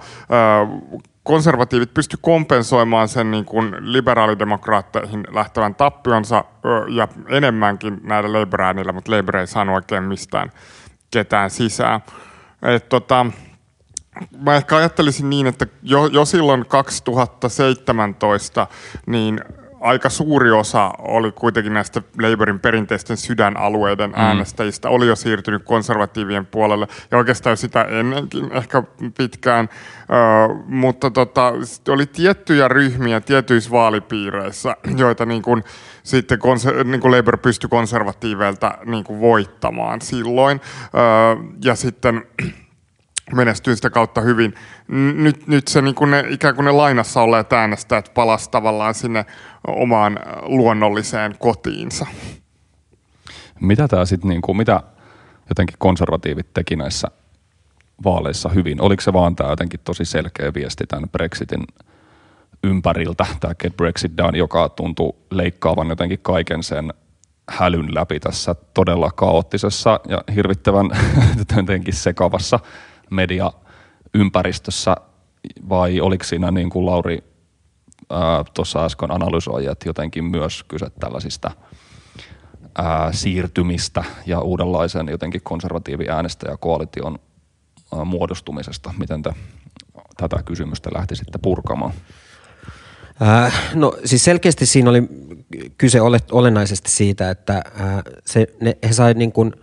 [1.24, 9.12] konservatiivit pysty kompensoimaan sen niin kuin liberaalidemokraatteihin lähtevän tappionsa äh, ja enemmänkin näillä Labour-äänillä, mutta
[9.12, 10.52] Labour ei saanut oikein mistään
[11.12, 12.02] ketään sisään.
[12.62, 13.26] Et, tota,
[14.38, 18.68] mä ehkä ajattelisin niin, että jo, jo silloin 2017
[19.06, 19.40] niin
[19.84, 24.16] aika suuri osa oli kuitenkin näistä Labourin perinteisten sydänalueiden mm.
[24.18, 26.88] äänestäjistä, oli jo siirtynyt konservatiivien puolelle.
[27.12, 28.84] Ja oikeastaan sitä ennenkin ehkä
[29.18, 31.54] pitkään, uh, mutta tota,
[31.90, 35.64] oli tiettyjä ryhmiä tietyissä vaalipiireissä, joita niin kuin,
[36.04, 40.62] sitten konser- niin kuin Labour pystyi konservatiiveilta niin kuin voittamaan silloin.
[40.84, 42.26] Uh, ja sitten
[43.32, 44.54] menestyy sitä kautta hyvin.
[45.18, 49.26] Nyt, nyt se niin kuin ne, ikään kuin ne lainassa olleet äänestäjät palasi tavallaan sinne
[49.68, 52.06] omaan luonnolliseen kotiinsa.
[53.62, 54.84] Mitä tämä sitten, niin kuin, mitä
[55.50, 57.08] jotenkin konservatiivit teki näissä
[58.04, 58.82] vaaleissa hyvin?
[58.82, 61.64] Oliko se vaan tämä jotenkin tosi selkeä viesti tämän Brexitin
[62.64, 66.94] ympäriltä, tämä Get Brexit Done, joka tuntuu leikkaavan jotenkin kaiken sen
[67.50, 70.90] hälyn läpi tässä todella kaoottisessa ja hirvittävän
[71.58, 72.60] jotenkin sekavassa
[73.10, 74.96] mediaympäristössä
[75.70, 77.24] vai oliko siinä niin kuin Lauri
[78.54, 81.52] tuossa äsken analysoi, että jotenkin myös kyse tällaisista
[82.78, 87.20] ää, siirtymistä ja uudenlaisen jotenkin konservatiiviäänestäjäkoalition
[87.96, 88.94] ää, muodostumisesta.
[88.98, 89.34] Miten te
[90.18, 91.94] tätä kysymystä lähtisitte purkamaan?
[93.74, 95.04] No siis selkeästi siinä oli
[95.78, 96.00] kyse
[96.32, 97.64] olennaisesti siitä, että
[98.26, 99.54] se, ne, he sai niin kuin–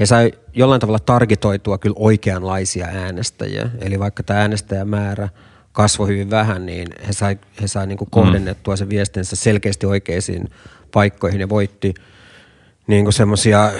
[0.00, 3.70] he sai jollain tavalla targetoitua kyllä oikeanlaisia äänestäjiä.
[3.80, 5.28] Eli vaikka tämä äänestäjämäärä
[5.72, 10.48] kasvoi hyvin vähän, niin he sai, he sai niin kuin kohdennettua sen viestinsä selkeästi oikeisiin
[10.92, 11.94] paikkoihin ja voitti
[12.86, 13.72] niin kuin semmoisia,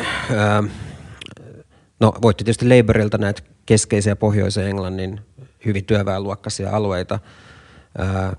[2.00, 5.20] no voitti tietysti Labourilta näitä keskeisiä pohjoisen Englannin
[5.64, 7.18] hyvin työväenluokkaisia alueita
[7.98, 8.36] ää,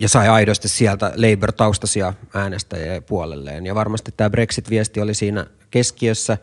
[0.00, 3.66] ja sai aidosti sieltä Labour-taustaisia äänestäjiä puolelleen.
[3.66, 6.38] Ja varmasti tämä Brexit-viesti oli siinä keskiössä.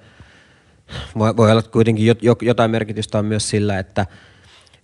[1.17, 4.05] Voi, voi olla kuitenkin jotain merkitystä on myös sillä, että,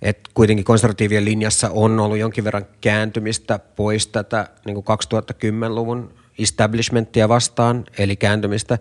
[0.01, 7.29] että kuitenkin konservatiivien linjassa on ollut jonkin verran kääntymistä pois tätä niin kuin 2010-luvun establishmenttia
[7.29, 8.77] vastaan, eli kääntymistä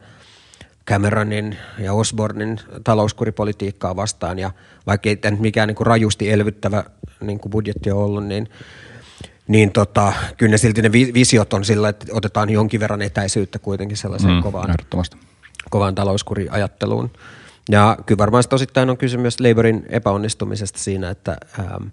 [0.86, 4.38] Cameronin ja Osbornin talouskuripolitiikkaa vastaan.
[4.38, 4.50] Ja
[4.86, 6.84] vaikka ei tämä mikään niin kuin rajusti elvyttävä
[7.20, 8.48] niin kuin budjetti ole ollut, niin
[9.48, 13.96] niin tota, kyllä ne silti ne visiot on sillä, että otetaan jonkin verran etäisyyttä kuitenkin
[13.96, 14.74] sellaiseen mm, kovaan,
[15.70, 17.10] kovaan talouskuriajatteluun.
[17.70, 21.86] Ja kyllä varmaan osittain on kysymys myös Labourin epäonnistumisesta siinä, että ähm,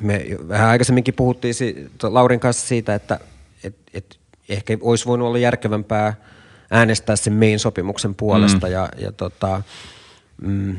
[0.00, 3.20] me vähän aikaisemminkin puhuttiin si- Laurin kanssa siitä, että
[3.64, 6.14] et, et ehkä olisi voinut olla järkevämpää
[6.70, 8.72] äänestää sen main sopimuksen puolesta mm.
[8.72, 9.62] ja, ja tota,
[10.42, 10.76] mm,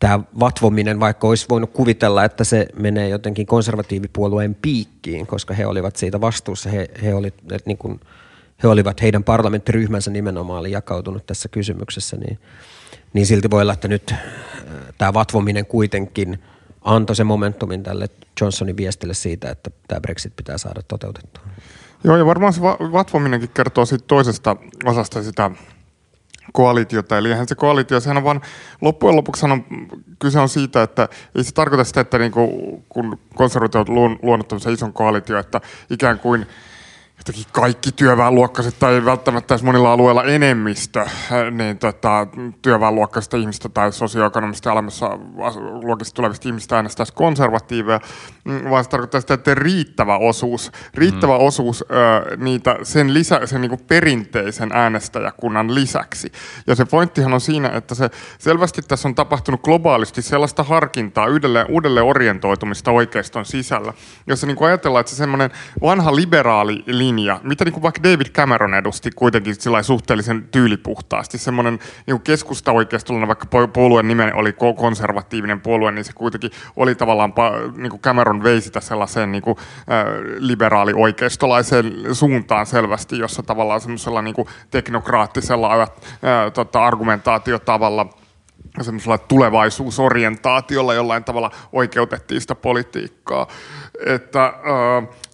[0.00, 5.96] tämä vatvominen, vaikka olisi voinut kuvitella, että se menee jotenkin konservatiivipuolueen piikkiin, koska he olivat
[5.96, 6.70] siitä vastuussa.
[6.70, 8.00] He, he, oli, että niin kuin,
[8.62, 12.38] he olivat, heidän parlamenttiryhmänsä nimenomaan oli jakautunut tässä kysymyksessä, niin,
[13.12, 14.18] niin silti voi olla, että nyt äh,
[14.98, 16.42] tämä vatvominen kuitenkin
[16.82, 18.06] antoi se momentumin tälle
[18.40, 21.42] Johnsonin viestille siitä, että tämä Brexit pitää saada toteutettua.
[22.04, 25.50] Joo, ja varmaan se vatvominenkin kertoo siitä toisesta osasta sitä
[26.52, 27.18] koalitiota.
[27.18, 28.40] Eli eihän se koalitio, sehän on vaan
[28.80, 29.64] loppujen lopuksi on,
[30.18, 32.50] kyse on siitä, että ei se tarkoita sitä, että niin kuin,
[32.88, 36.46] kun konservatiivit on luonut ison koalitio, että ikään kuin–
[37.20, 41.06] jotenkin kaikki työväenluokkaiset tai välttämättä edes monilla alueilla enemmistö
[41.50, 42.26] niin tota,
[42.62, 45.18] työväenluokkaisista ihmistä tai sosioekonomisesti alemmassa
[45.82, 48.00] luokista tulevista ihmistä äänestäisi konservatiiveja,
[48.44, 51.44] mm, vaan se tarkoittaa sitä, että riittävä osuus, riittävä mm.
[51.44, 56.32] osuus ö, niitä sen, lisä, sen niin perinteisen äänestäjäkunnan lisäksi.
[56.66, 61.66] Ja se pointtihan on siinä, että se selvästi tässä on tapahtunut globaalisti sellaista harkintaa, uudelleen,
[61.70, 63.92] uudelleen orientoitumista oikeiston sisällä,
[64.26, 65.50] jossa niin ajatellaan, että se semmoinen
[65.82, 71.78] vanha liberaali linja linja, mitä niin kuin vaikka David Cameron edusti kuitenkin suhteellisen tyylipuhtaasti, semmoinen
[72.06, 77.32] niin keskusta oikeistolainen, vaikka puolueen nimen oli konservatiivinen puolue, niin se kuitenkin oli tavallaan,
[77.76, 80.04] niin kuin Cameron vei sitä sellaiseen niin kuin, äh,
[80.38, 85.88] liberaali-oikeistolaiseen suuntaan selvästi, jossa tavallaan semmoisella niin kuin teknokraattisella äh,
[86.54, 88.19] tota, argumentaatiotavalla
[88.80, 93.46] semmoisella tulevaisuusorientaatiolla jollain tavalla oikeutettiin sitä politiikkaa.
[94.06, 94.52] Että, äh,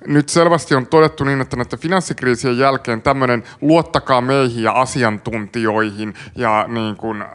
[0.06, 6.64] nyt selvästi on todettu niin, että näiden finanssikriisien jälkeen tämmöinen luottakaa meihin ja asiantuntijoihin ja
[6.68, 7.28] niin kuin, äh,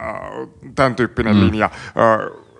[0.74, 1.40] tämän tyyppinen mm.
[1.40, 1.72] linja äh,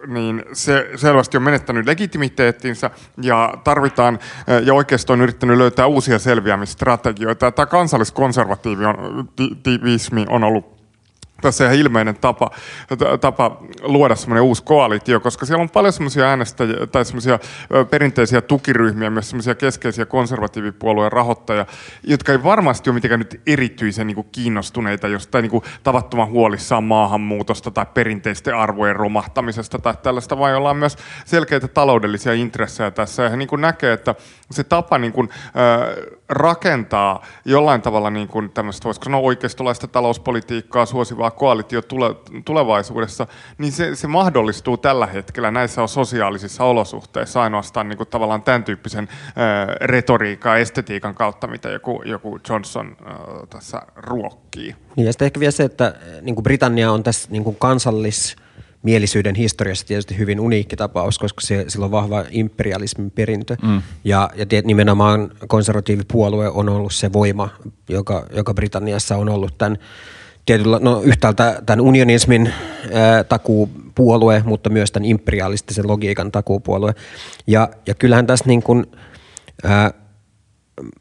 [0.06, 2.90] niin se selvästi on menettänyt legitimiteettinsä
[3.22, 4.18] ja tarvitaan,
[4.64, 7.52] ja oikeisto on yrittänyt löytää uusia selviämistrategioita.
[7.52, 10.81] Tämä kansalliskonservatiivismi on ollut
[11.42, 12.50] tässä ihan ilmeinen tapa,
[13.20, 17.38] tapa luoda semmoinen uusi koalitio, koska siellä on paljon semmoisia äänestäjiä tai semmoisia
[17.90, 21.66] perinteisiä tukiryhmiä, myös semmoisia keskeisiä konservatiivipuolueen rahoittajia,
[22.02, 27.86] jotka ei varmasti ole mitenkään nyt erityisen niin kiinnostuneita jostain niin tavattoman huolissaan maahanmuutosta tai
[27.94, 33.22] perinteisten arvojen romahtamisesta tai tällaista, vaan jolla on myös selkeitä taloudellisia intressejä tässä.
[33.22, 34.14] Ja he niin näkee, että
[34.52, 40.86] se tapa niin kuin, äh, rakentaa jollain tavalla niin kuin tämmöistä, voisiko sanoa oikeistolaista talouspolitiikkaa
[40.86, 43.26] suosivaa koalitio tule, tulevaisuudessa,
[43.58, 49.08] niin se, se mahdollistuu tällä hetkellä näissä sosiaalisissa olosuhteissa ainoastaan niin kuin tavallaan tämän tyyppisen
[49.26, 49.34] äh,
[49.80, 53.16] retoriikan, estetiikan kautta, mitä joku, joku Johnson äh,
[53.50, 54.76] tässä ruokkii.
[54.96, 58.36] Niin ja sitten ehkä vielä se, että niin kuin Britannia on tässä niin kuin kansallis
[58.82, 63.56] mielisyyden historiassa tietysti hyvin uniikki tapaus, koska se, sillä on vahva imperialismin perintö.
[63.62, 63.82] Mm.
[64.04, 67.48] Ja, ja nimenomaan konservatiivipuolue on ollut se voima,
[67.88, 69.78] joka, joka Britanniassa on ollut tämän
[70.46, 72.52] tietyllä, no yhtäältä tämän unionismin
[72.92, 76.94] ää, takuupuolue, mutta myös tämän imperialistisen logiikan takuupuolue.
[77.46, 78.86] Ja, ja kyllähän tässä niin kuin,
[79.64, 79.90] ää,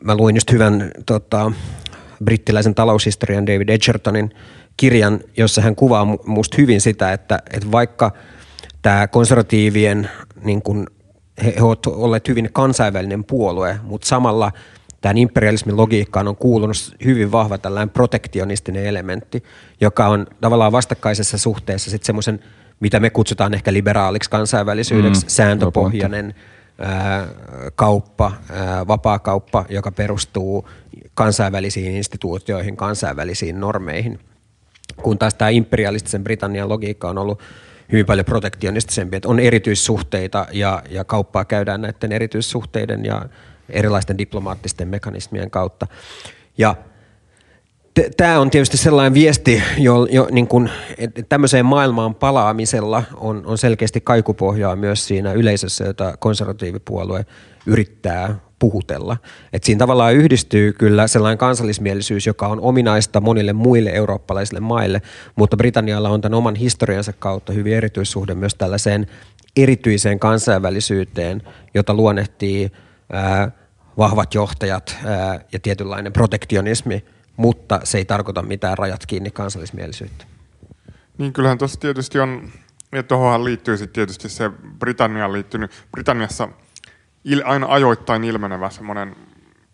[0.04, 1.52] mä luin just hyvän tota,
[2.24, 4.32] brittiläisen taloushistorian David Edgertonin
[4.82, 8.12] kirjan, jossa hän kuvaa musta hyvin sitä, että, että vaikka
[8.82, 10.10] tämä konservatiivien,
[10.44, 10.88] niin kun,
[11.44, 14.52] he, he ovat olleet hyvin kansainvälinen puolue, mutta samalla
[15.02, 19.44] tämän imperialismin logiikkaan on kuulunut hyvin vahva tällainen protektionistinen elementti,
[19.82, 22.39] joka on tavallaan vastakkaisessa suhteessa sitten semmoisen,
[22.80, 26.36] mitä me kutsutaan ehkä liberaaliksi kansainvälisyydeksi, mm, sääntöpohjainen
[26.78, 27.28] ää,
[27.76, 30.70] kauppa, ää, vapaakauppa, joka perustuu
[31.13, 34.20] kansainvälisiin instituutioihin, kansainvälisiin normeihin–
[35.01, 37.39] kun taas tämä imperialistisen Britannian logiikka on ollut
[37.91, 43.25] hyvin paljon protektionistisempi, että on erityissuhteita ja, ja kauppaa käydään näiden erityissuhteiden ja
[43.69, 45.88] erilaisten diplomaattisten mekanismien kautta.
[46.58, 46.75] Ja
[48.17, 53.58] Tämä on tietysti sellainen viesti, jo, jo, niin kun, että tämmöiseen maailmaan palaamisella on, on
[53.58, 57.25] selkeästi kaikupohjaa myös siinä yleisössä, jota konservatiivipuolue
[57.65, 59.17] yrittää puhutella.
[59.54, 65.02] Et siinä tavallaan yhdistyy kyllä sellainen kansallismielisyys, joka on ominaista monille muille eurooppalaisille maille,
[65.36, 69.08] mutta Britannialla on tämän oman historiansa kautta hyvin erityissuhde myös tällaiseen
[69.56, 71.41] erityiseen kansainvälisyyteen,
[71.74, 72.71] jota luonnehtii
[73.13, 73.52] ää,
[73.97, 77.06] vahvat johtajat ää, ja tietynlainen protektionismi,
[77.38, 80.26] mutta se ei tarkoita mitään rajat kiinni kansallismielisyyttä.
[81.17, 82.50] Niin kyllähän tuossa tietysti on,
[82.91, 86.50] ja tuohon liittyy sitten tietysti se Britanniaan liittynyt, Britanniassa–
[87.23, 89.15] il, aina ajoittain ilmenevä semmoinen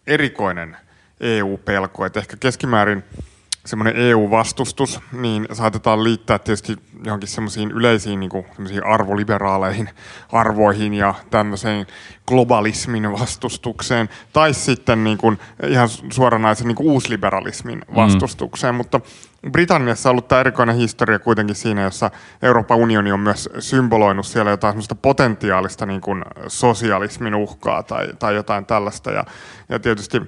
[0.08, 0.78] erikoinen
[1.20, 3.04] EU-pelko, että ehkä keskimäärin
[3.68, 8.46] semmoinen EU-vastustus, niin saatetaan liittää tietysti johonkin semmoisiin yleisiin niin kuin,
[8.86, 9.90] arvoliberaaleihin
[10.32, 11.88] arvoihin ja tämmöiseen
[12.28, 17.96] globalismin vastustukseen, tai sitten niin kuin, ihan suoranaisen niin kuin uusliberalismin mm.
[17.96, 18.78] vastustukseen, mm.
[18.78, 19.02] mutta
[19.52, 24.52] Britanniassa on ollut tämä erikoinen historia kuitenkin siinä, jossa Euroopan unioni on myös symboloinut siellä
[24.52, 29.12] jotain semmoista potentiaalista niin kuin sosialismin uhkaa tai, tai jotain tällaista.
[29.12, 29.24] Ja,
[29.70, 30.22] ja tietysti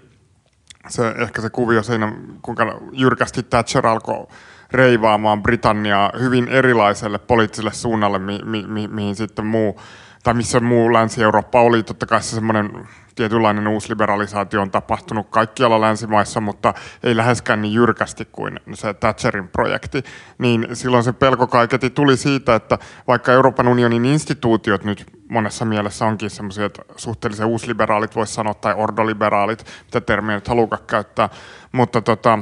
[0.88, 4.28] se, ehkä se kuvio siinä, kuinka jyrkästi Thatcher alkoi
[4.72, 9.82] reivaamaan Britanniaa hyvin erilaiselle poliittiselle suunnalle, mi, mi, mi, mihin sitten muu,
[10.24, 11.84] tai missä muu Länsi-Eurooppa oli.
[11.84, 18.28] Totta kai se semmoinen tietynlainen uusliberalisaatio on tapahtunut kaikkialla länsimaissa, mutta ei läheskään niin jyrkästi
[18.32, 20.04] kuin se Thatcherin projekti.
[20.38, 22.78] Niin silloin se pelko kaiketi tuli siitä, että
[23.08, 28.74] vaikka Euroopan unionin instituutiot nyt monessa mielessä onkin semmoisia, että suhteellisen uusliberaalit voisi sanoa, tai
[28.78, 31.30] ordoliberaalit, mitä termiä nyt halukaan käyttää,
[31.72, 32.40] mutta tota,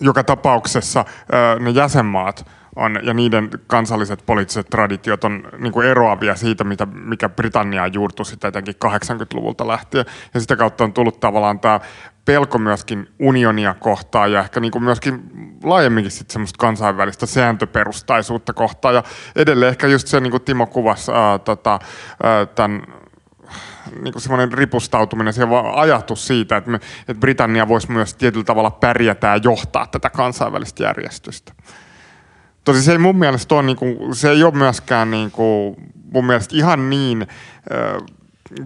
[0.00, 1.04] joka tapauksessa
[1.60, 2.46] ne jäsenmaat
[2.76, 8.26] on, ja niiden kansalliset poliittiset traditiot on niin kuin eroavia siitä, mitä, mikä Britannia juurtui
[8.26, 10.04] sitten etenkin 80-luvulta lähtien.
[10.34, 11.80] Ja sitä kautta on tullut tavallaan tämä
[12.24, 15.22] pelko myöskin unionia kohtaan ja ehkä niin kuin myöskin
[15.64, 18.94] laajemminkin sitten semmoista kansainvälistä sääntöperustaisuutta kohtaan.
[18.94, 19.02] Ja
[19.36, 21.78] edelleen ehkä just se, niin kuin Timo kuvasi ää, tota,
[22.22, 22.82] ää, tämän
[24.02, 26.76] niin kuin semmoinen ripustautuminen, se ajatus siitä, että, me,
[27.08, 31.52] että Britannia voisi myös tietyllä tavalla pärjätä ja johtaa tätä kansainvälistä järjestystä.
[32.64, 35.76] Tosi se ei mun mielestä ole, niin kuin, se ei ole myöskään niin kuin,
[36.12, 37.26] mun mielestä ihan niin,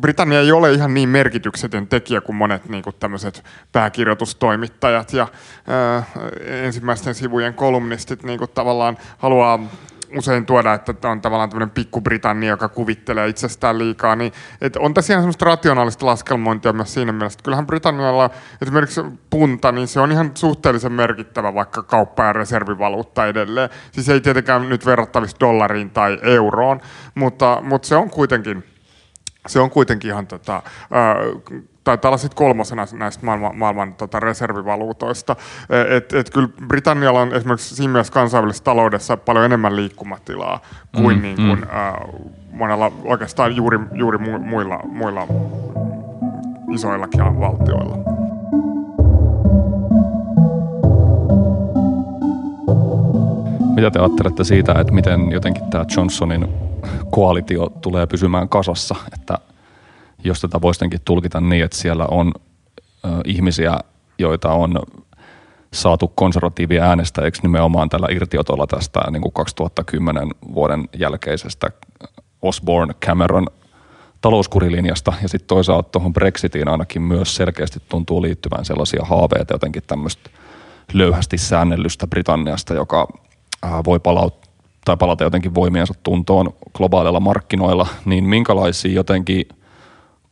[0.01, 5.29] Britannia ei ole ihan niin merkityksetön tekijä kuin monet niin kuin tämmöiset pääkirjoitustoimittajat ja
[5.97, 6.07] äh,
[6.47, 9.59] ensimmäisten sivujen kolumnistit niin kuin tavallaan haluaa
[10.17, 15.13] usein tuoda, että on tavallaan tämmöinen pikku-Britannia, joka kuvittelee itsestään liikaa, niin että on tässä
[15.13, 18.31] ihan semmoista rationaalista laskelmointia myös siinä mielessä, että kyllähän Britannialla
[18.63, 19.01] esimerkiksi
[19.31, 23.71] punta, niin se on ihan suhteellisen merkittävä vaikka kauppa- ja reservivaluutta edelleen.
[23.93, 26.81] Siis ei tietenkään nyt verrattavissa dollariin tai euroon,
[27.15, 28.65] mutta, mutta se on kuitenkin
[29.47, 30.63] se on kuitenkin ihan tota,
[31.87, 35.37] taitaa olla sitten kolmosena näistä maailman, maailman tota, reservivaluutoista.
[35.71, 40.61] E, et, et kyllä Britannialla on esimerkiksi siinä mielessä kansainvälisessä taloudessa paljon enemmän liikkumatilaa
[40.97, 41.77] kuin, mm, niin kuin mm.
[41.77, 41.95] äh,
[42.53, 45.27] monella oikeastaan juuri, juuri muilla, muilla
[46.73, 47.97] isoillakin valtioilla.
[53.75, 56.49] Mitä te ajattelette siitä, että miten jotenkin tämä Johnsonin
[57.11, 59.39] koalitio tulee pysymään kasassa, että
[60.25, 62.33] jos tätä voisi tulkita niin, että siellä on
[63.05, 63.79] ö, ihmisiä,
[64.19, 64.81] joita on
[65.73, 71.71] saatu konservatiivia äänestäjiksi nimenomaan tällä irtiotolla tästä niin kuin 2010 vuoden jälkeisestä
[72.43, 73.47] Osborne Cameron
[74.21, 75.13] talouskurilinjasta.
[75.23, 80.31] Ja sitten toisaalta tuohon Brexitiin ainakin myös selkeästi tuntuu liittyvän sellaisia haaveita jotenkin tämmöistä
[80.93, 83.09] löyhästi säännellystä Britanniasta, joka
[83.85, 84.47] voi palauttaa
[84.87, 89.49] tai palata jotenkin voimiensa tuntoon globaaleilla markkinoilla, niin minkälaisia jotenkin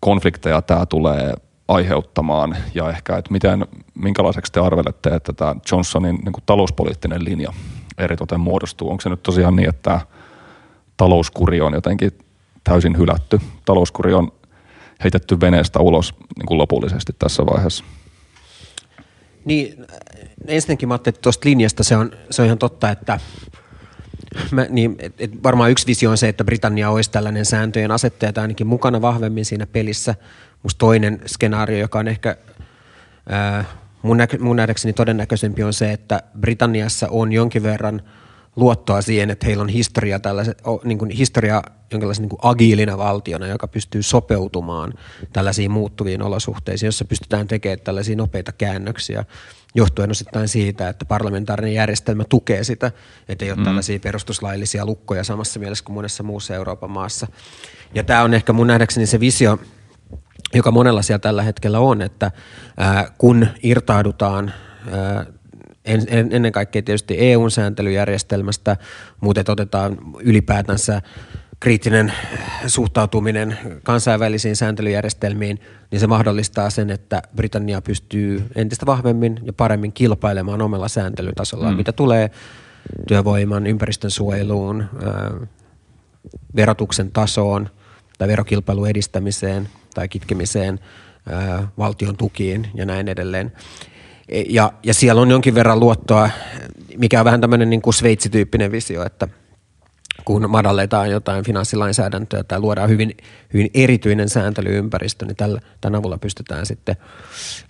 [0.05, 1.35] konflikteja tämä tulee
[1.69, 7.53] aiheuttamaan ja ehkä, että miten, minkälaiseksi te arvelette, että tämä Johnsonin niin kuin talouspoliittinen linja
[7.99, 8.91] eritoten muodostuu?
[8.91, 10.01] Onko se nyt tosiaan niin, että
[10.97, 12.11] talouskuri on jotenkin
[12.65, 13.41] täysin hylätty?
[13.65, 14.33] Talouskuri on
[15.05, 17.85] heitetty veneestä ulos niin kuin lopullisesti tässä vaiheessa?
[19.45, 19.87] Niin,
[20.47, 23.21] ensinnäkin mä ajattelin, että tuosta linjasta se on, se on ihan totta, että
[24.51, 28.33] Mä, niin, et, et varmaan yksi visio on se, että Britannia olisi tällainen sääntöjen asettaja
[28.33, 30.15] tai ainakin mukana vahvemmin siinä pelissä.
[30.63, 32.37] Musta toinen skenaario, joka on ehkä
[33.29, 33.65] ää,
[34.03, 38.03] mun, näkö, mun nähdäkseni todennäköisempi on se, että Britanniassa on jonkin verran
[38.57, 40.21] luottoa siihen, että heillä on historia,
[40.85, 44.93] niin kuin historia jonkinlaisen niin kuin agiilina valtiona, joka pystyy sopeutumaan
[45.33, 49.25] tällaisiin muuttuviin olosuhteisiin, jossa pystytään tekemään tällaisia nopeita käännöksiä
[49.75, 52.93] johtuen osittain siitä, että parlamentaarinen järjestelmä tukee sitä,
[53.29, 53.65] että ei ole mm.
[53.65, 57.27] tällaisia perustuslaillisia lukkoja samassa mielessä kuin monessa muussa Euroopan maassa.
[57.95, 59.59] Ja tämä on ehkä mun nähdäkseni se visio,
[60.55, 62.31] joka monella siellä tällä hetkellä on, että
[62.77, 64.53] ää, kun irtaudutaan
[64.91, 65.27] ää,
[65.85, 68.77] en, en, ennen kaikkea tietysti EU-sääntelyjärjestelmästä,
[69.21, 71.03] mutta otetaan ylipäätänsä
[71.65, 72.13] kriittinen
[72.67, 80.63] suhtautuminen kansainvälisiin sääntelyjärjestelmiin, niin se mahdollistaa sen, että Britannia pystyy entistä vahvemmin ja paremmin kilpailemaan
[80.63, 81.77] omalla sääntelytasolla, mm.
[81.77, 82.31] mitä tulee
[83.09, 84.85] työvoiman, ympäristön suojeluun,
[86.57, 87.71] verotuksen tasoon
[88.19, 90.81] tai verokilpailun edistämiseen tai kitkemiseen,
[91.79, 93.53] valtion tukiin ja näin edelleen.
[94.29, 96.31] E, ja, ja siellä on jonkin verran luottoa,
[96.97, 99.29] mikä on vähän tämmöinen niin kuin sveitsityyppinen visio, että–
[100.25, 103.17] kun madalletaan jotain finanssilainsäädäntöä tai luodaan hyvin,
[103.55, 106.97] hyvin erityinen sääntelyympäristö, niin tällä, tämän avulla pystytään sitten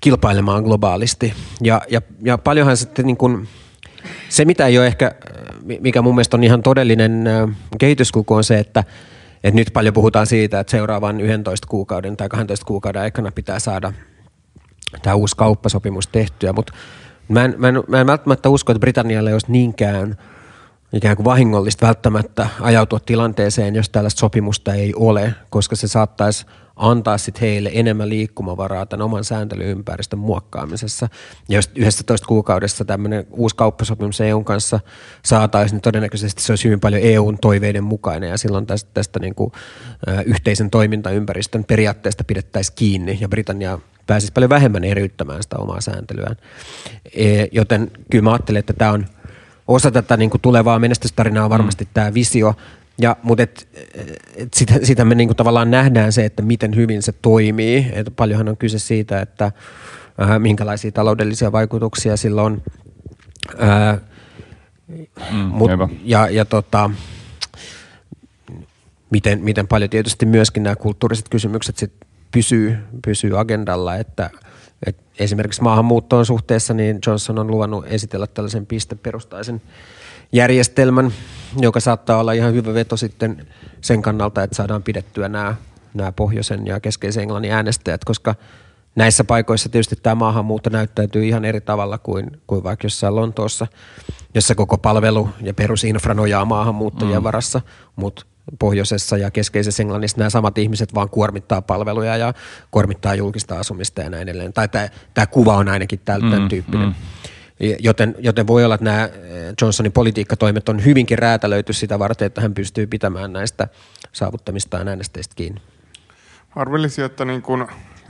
[0.02, 1.34] kilpailemaan globaalisti.
[1.60, 3.48] Ja, ja, ja paljonhan sitten niin kuin,
[4.28, 5.14] se, mitä ei ole ehkä,
[5.80, 7.24] mikä mun mielestä on ihan todellinen
[7.78, 8.84] kehityskulku on se, että,
[9.44, 13.92] että nyt paljon puhutaan siitä, että seuraavan 11 kuukauden tai 12 kuukauden aikana pitää saada
[15.02, 16.72] tämä uusi kauppasopimus tehtyä, mutta
[17.28, 20.16] Mä en, mä, en, mä en välttämättä usko, että Britannialle olisi niinkään
[20.94, 27.18] ikään kuin vahingollista välttämättä ajautua tilanteeseen, jos tällaista sopimusta ei ole, koska se saattaisi antaa
[27.18, 31.08] sit heille enemmän liikkumavaraa tämän oman sääntelyympäristön muokkaamisessa.
[31.48, 34.80] Ja jos 11 kuukaudessa tämmöinen uusi kauppasopimus EUn kanssa
[35.24, 39.34] saataisiin, niin todennäköisesti se olisi hyvin paljon EUn toiveiden mukainen ja silloin tästä, tästä niin
[39.34, 39.52] kuin,
[40.08, 46.36] ä, yhteisen toimintaympäristön periaatteesta pidettäisiin kiinni ja Britannia pääsisi paljon vähemmän eriyttämään sitä omaa sääntelyään.
[47.14, 49.06] E, joten kyllä mä ajattelen, että tämä on
[49.68, 51.90] osa tätä niin kuin tulevaa menestystarinaa on varmasti mm.
[51.94, 52.54] tämä visio,
[52.98, 53.68] ja, mutta et,
[54.36, 57.90] et sitä, sitä me niinku tavallaan nähdään se, että miten hyvin se toimii.
[57.92, 62.62] Et paljonhan on kyse siitä, että äh, minkälaisia taloudellisia vaikutuksia sillä on.
[63.62, 64.00] Äh,
[65.30, 65.70] mm, mut,
[66.04, 66.90] ja, ja tota,
[69.10, 71.92] miten, miten paljon tietysti myöskin nämä kulttuuriset kysymykset sit
[72.32, 74.44] pysyy, pysyy agendalla, että et
[75.18, 79.62] esimerkiksi maahanmuuttoon suhteessa niin Johnson on luvannut esitellä tällaisen pisteperustaisen
[80.32, 81.12] järjestelmän,
[81.60, 83.46] joka saattaa olla ihan hyvä veto sitten
[83.80, 85.54] sen kannalta, että saadaan pidettyä nämä,
[85.94, 88.34] nämä pohjoisen ja keskeisen Englannin äänestäjät, koska
[88.96, 93.66] näissä paikoissa tietysti tämä maahanmuutto näyttäytyy ihan eri tavalla kuin, kuin vaikka jossain Lontoossa,
[94.34, 97.24] jossa koko palvelu ja perusinfra nojaa maahanmuuttajien mm.
[97.24, 97.60] varassa,
[97.96, 98.26] mutta
[98.58, 102.34] pohjoisessa ja keskeisessä Englannissa nämä samat ihmiset vaan kuormittaa palveluja ja
[102.70, 104.52] kuormittaa julkista asumista ja näin edelleen.
[104.52, 106.88] Tai tämä, tämä kuva on ainakin tämän, mm, tyyppinen.
[106.88, 106.94] Mm.
[107.78, 112.40] Joten, joten voi olla, että nämä eh, Johnsonin politiikkatoimet on hyvinkin räätälöity sitä varten, että
[112.40, 113.68] hän pystyy pitämään näistä
[114.12, 115.62] saavuttamistaan äänestäjistä kiinni.
[116.56, 117.66] Arvelisin, että niin kuin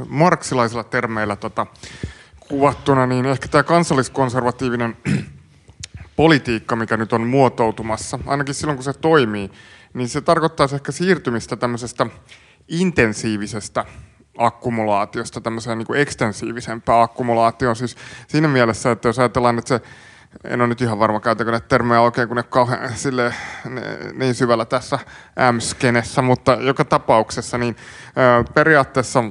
[0.09, 1.66] marksilaisilla termeillä tota,
[2.49, 4.97] kuvattuna, niin ehkä tämä kansalliskonservatiivinen
[6.16, 9.51] politiikka, mikä nyt on muotoutumassa, ainakin silloin kun se toimii,
[9.95, 12.07] niin se tarkoittaa ehkä siirtymistä tämmöisestä
[12.68, 13.84] intensiivisestä
[14.38, 17.76] akkumulaatiosta tämmöiseen niin kuin ekstensiivisempään akkumulaatioon.
[17.76, 17.97] Siis
[18.28, 19.80] siinä mielessä, että jos ajatellaan, että se
[20.45, 23.34] en ole nyt ihan varma, käytäkö näitä termejä oikein, kun ne kauhean sille,
[23.68, 23.82] ne,
[24.14, 24.99] niin syvällä tässä
[25.53, 27.76] M-skenessä, mutta joka tapauksessa niin
[28.07, 29.24] ö, periaatteessa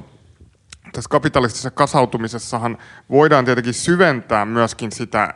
[0.92, 2.78] tässä kapitalistisessa kasautumisessahan
[3.10, 5.34] voidaan tietenkin syventää myöskin sitä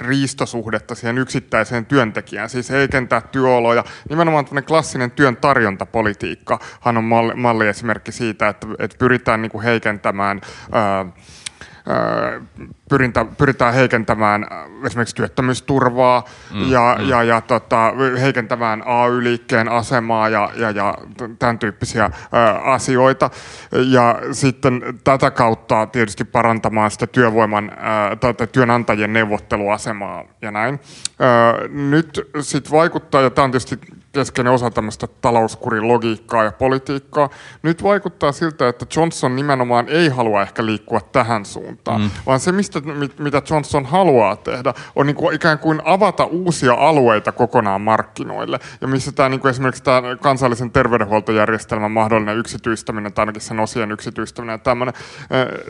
[0.00, 3.84] riistosuhdetta siihen yksittäiseen työntekijään, siis heikentää työoloja.
[4.08, 9.64] Nimenomaan tämmöinen klassinen työn tarjontapolitiikkahan on malli, malli esimerkki siitä, että, että pyritään niin kuin
[9.64, 10.40] heikentämään
[10.72, 11.06] ää,
[12.88, 14.46] pyrintä, pyritään heikentämään
[14.86, 16.24] esimerkiksi työttömyysturvaa
[16.54, 17.08] mm, ja, mm.
[17.08, 20.94] ja, ja tota, heikentämään AY-liikkeen asemaa ja, ja, ja
[21.38, 22.10] tämän tyyppisiä ä,
[22.64, 23.30] asioita.
[23.72, 30.74] Ja sitten tätä kautta tietysti parantamaan sitä työvoiman ä, tai työnantajien neuvotteluasemaa ja näin.
[30.74, 33.80] Ä, nyt sitten vaikuttaa, ja tämä on tietysti
[34.12, 37.30] keskeinen osa tämmöistä talouskurin logiikkaa ja politiikkaa.
[37.62, 42.10] Nyt vaikuttaa siltä, että Johnson nimenomaan ei halua ehkä liikkua tähän suuntaan, mm.
[42.26, 42.80] vaan se, mistä,
[43.18, 48.58] mitä Johnson haluaa tehdä, on niin kuin ikään kuin avata uusia alueita kokonaan markkinoille.
[48.80, 53.92] Ja missä tämä niin kuin esimerkiksi tämä kansallisen terveydenhuoltojärjestelmän mahdollinen yksityistäminen, tai ainakin sen osien
[53.92, 54.94] yksityistäminen ja tämmöinen,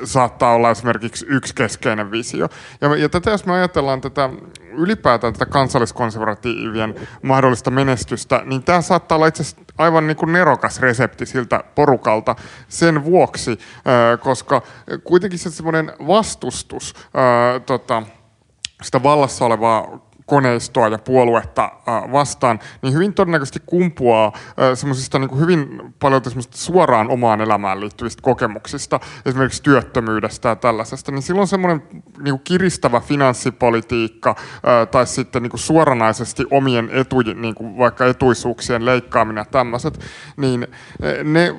[0.04, 2.48] saattaa olla esimerkiksi yksi keskeinen visio.
[2.80, 4.30] Ja, ja tätä jos me ajatellaan tätä
[4.80, 10.80] ylipäätään tätä kansalliskonservatiivien mahdollista menestystä, niin tämä saattaa olla itse asiassa aivan niin kuin nerokas
[10.80, 12.36] resepti siltä porukalta
[12.68, 13.58] sen vuoksi,
[14.20, 14.62] koska
[15.04, 16.94] kuitenkin se semmoinen vastustus
[17.66, 18.02] tota,
[18.82, 21.72] sitä vallassa olevaa koneistoa ja puoluetta
[22.12, 24.32] vastaan, niin hyvin todennäköisesti kumpuaa
[24.74, 31.48] semmoisista niin hyvin paljon suoraan omaan elämään liittyvistä kokemuksista, esimerkiksi työttömyydestä ja tällaisesta, niin silloin
[31.48, 31.82] semmoinen
[32.22, 34.36] niin kiristävä finanssipolitiikka
[34.90, 40.00] tai sitten niin suoranaisesti omien etujen, niin vaikka etuisuuksien leikkaaminen ja tämmöiset,
[40.36, 40.66] niin
[41.24, 41.54] ne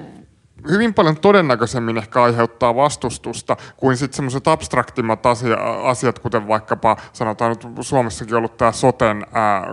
[0.69, 7.49] hyvin paljon todennäköisemmin ehkä aiheuttaa vastustusta kuin sitten semmoiset abstraktimmat asia, asiat, kuten vaikkapa sanotaan
[7.51, 9.67] nyt Suomessakin ollut tämä soten ää,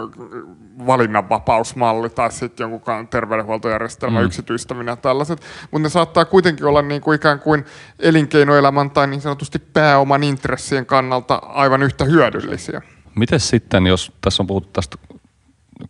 [0.86, 4.26] valinnanvapausmalli tai sitten jonkun terveydenhuoltojärjestelmän mm.
[4.26, 7.64] yksityistäminen ja tällaiset, mutta ne saattaa kuitenkin olla niin kuin ikään kuin
[7.98, 12.82] elinkeinoelämän tai niin sanotusti pääoman intressien kannalta aivan yhtä hyödyllisiä.
[13.14, 14.96] Miten sitten, jos tässä on puhuttu tästä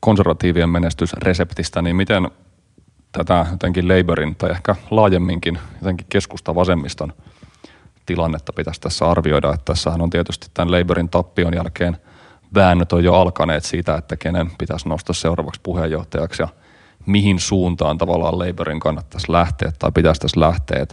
[0.01, 2.30] konservatiivien menestysreseptistä, niin miten
[3.25, 7.12] tätä jotenkin Labourin tai ehkä laajemminkin jotenkin keskusta-vasemmiston
[8.07, 9.55] tilannetta pitäisi tässä arvioida.
[9.55, 11.97] Että tässähän on tietysti tämän Labourin tappion jälkeen
[12.55, 16.49] väännöt on jo alkaneet siitä, että kenen pitäisi nostaa seuraavaksi puheenjohtajaksi ja
[17.07, 20.87] mihin suuntaan tavallaan Labourin kannattaisi lähteä tai pitäisi tässä lähteä.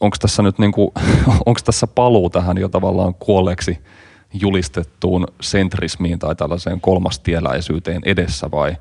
[0.00, 0.92] Onko tässä nyt niinku,
[1.46, 3.78] onko tässä paluu tähän jo tavallaan kuolleeksi
[4.32, 8.76] julistettuun sentrismiin tai tällaiseen kolmastieläisyyteen edessä vai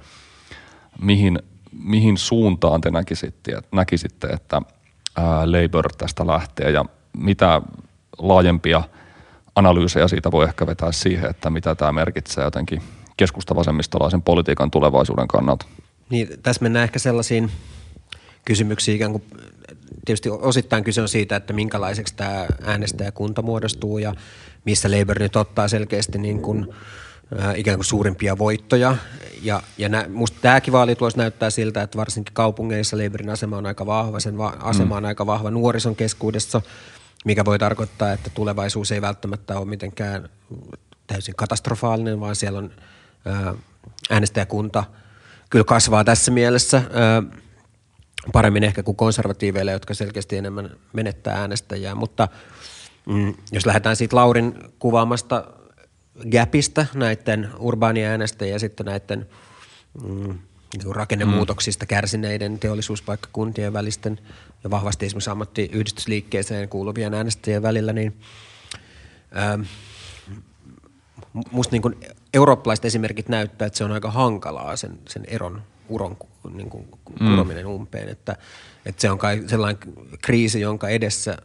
[1.01, 1.39] mihin,
[1.83, 4.61] mihin suuntaan te näkisitte, näkisitte että
[5.17, 6.85] ää, Labour tästä lähtee ja
[7.17, 7.61] mitä
[8.17, 8.83] laajempia
[9.55, 12.81] analyysejä siitä voi ehkä vetää siihen, että mitä tämä merkitsee jotenkin
[13.17, 15.65] keskustavasemmistolaisen politiikan tulevaisuuden kannalta.
[16.09, 17.51] Niin, tässä mennään ehkä sellaisiin
[18.45, 19.23] kysymyksiin ikään kuin,
[20.05, 24.15] tietysti osittain kyse on siitä, että minkälaiseksi tämä äänestäjäkunta muodostuu ja
[24.65, 26.67] missä Labour nyt ottaa selkeästi niin kuin,
[27.55, 28.95] ikään kuin suurimpia voittoja.
[29.41, 33.85] Ja, ja nä, musta tämäkin vaalitulos näyttää siltä, että varsinkin kaupungeissa Labourin asema on aika
[33.85, 35.07] vahva, sen va- asema on mm.
[35.07, 36.61] aika vahva nuorison keskuudessa,
[37.25, 40.29] mikä voi tarkoittaa, että tulevaisuus ei välttämättä ole mitenkään
[41.07, 42.71] täysin katastrofaalinen, vaan siellä on
[43.27, 43.55] äh,
[44.09, 44.83] äänestäjäkunta
[45.49, 46.77] kyllä kasvaa tässä mielessä.
[46.77, 47.41] Äh,
[48.31, 51.95] paremmin ehkä kuin konservatiiveille, jotka selkeästi enemmän menettää äänestäjää.
[51.95, 52.27] Mutta
[53.05, 55.43] mm, jos lähdetään siitä Laurin kuvaamasta
[56.31, 59.27] gapista näiden urbaaniäänestäjien ja sitten näiden
[60.03, 60.37] mm,
[60.77, 64.19] niin rakennemuutoksista kärsineiden teollisuuspaikkakuntien välisten
[64.63, 68.13] ja vahvasti esimerkiksi ammattiyhdistysliikkeeseen kuuluvien äänestäjien välillä, niin
[69.37, 69.61] ähm,
[71.51, 71.95] musta niin kuin
[72.33, 76.17] eurooppalaiset esimerkit näyttää, että se on aika hankalaa sen, sen eron uron
[76.53, 76.87] niin kuin
[77.17, 77.71] kurominen mm.
[77.71, 78.09] umpeen.
[78.09, 78.35] Että,
[78.85, 79.81] että se on kai sellainen
[80.21, 81.37] kriisi, jonka edessä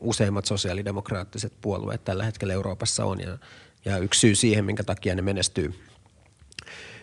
[0.00, 3.20] useimmat sosiaalidemokraattiset puolueet tällä hetkellä Euroopassa on.
[3.20, 3.38] Ja,
[3.84, 5.74] ja yksi syy siihen, minkä takia ne menestyy,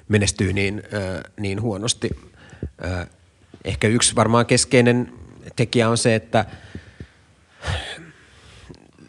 [0.07, 2.09] menestyy niin, äh, niin huonosti.
[2.85, 3.07] Äh,
[3.65, 5.13] ehkä yksi varmaan keskeinen
[5.55, 6.45] tekijä on se, että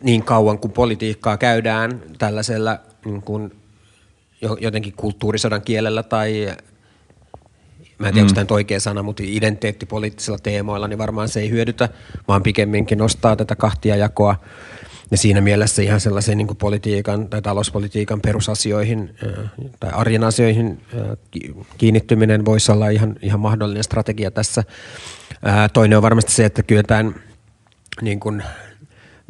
[0.02, 3.52] niin kauan kuin politiikkaa käydään tällaisella niin kuin
[4.60, 6.56] jotenkin kulttuurisodan kielellä tai
[7.98, 8.30] mä en tiedä, mm.
[8.30, 11.88] onko tämä oikea sana, mutta identiteettipoliittisilla teemoilla, niin varmaan se ei hyödytä,
[12.28, 14.36] vaan pikemminkin nostaa tätä kahtia jakoa.
[15.12, 19.14] Ja siinä mielessä ihan sellaisen niin politiikan tai talouspolitiikan perusasioihin
[19.80, 20.80] tai arjen asioihin
[21.78, 24.64] kiinnittyminen voisi olla ihan, ihan mahdollinen strategia tässä.
[25.72, 27.14] Toinen on varmasti se, että kyetään
[28.02, 28.42] niin kuin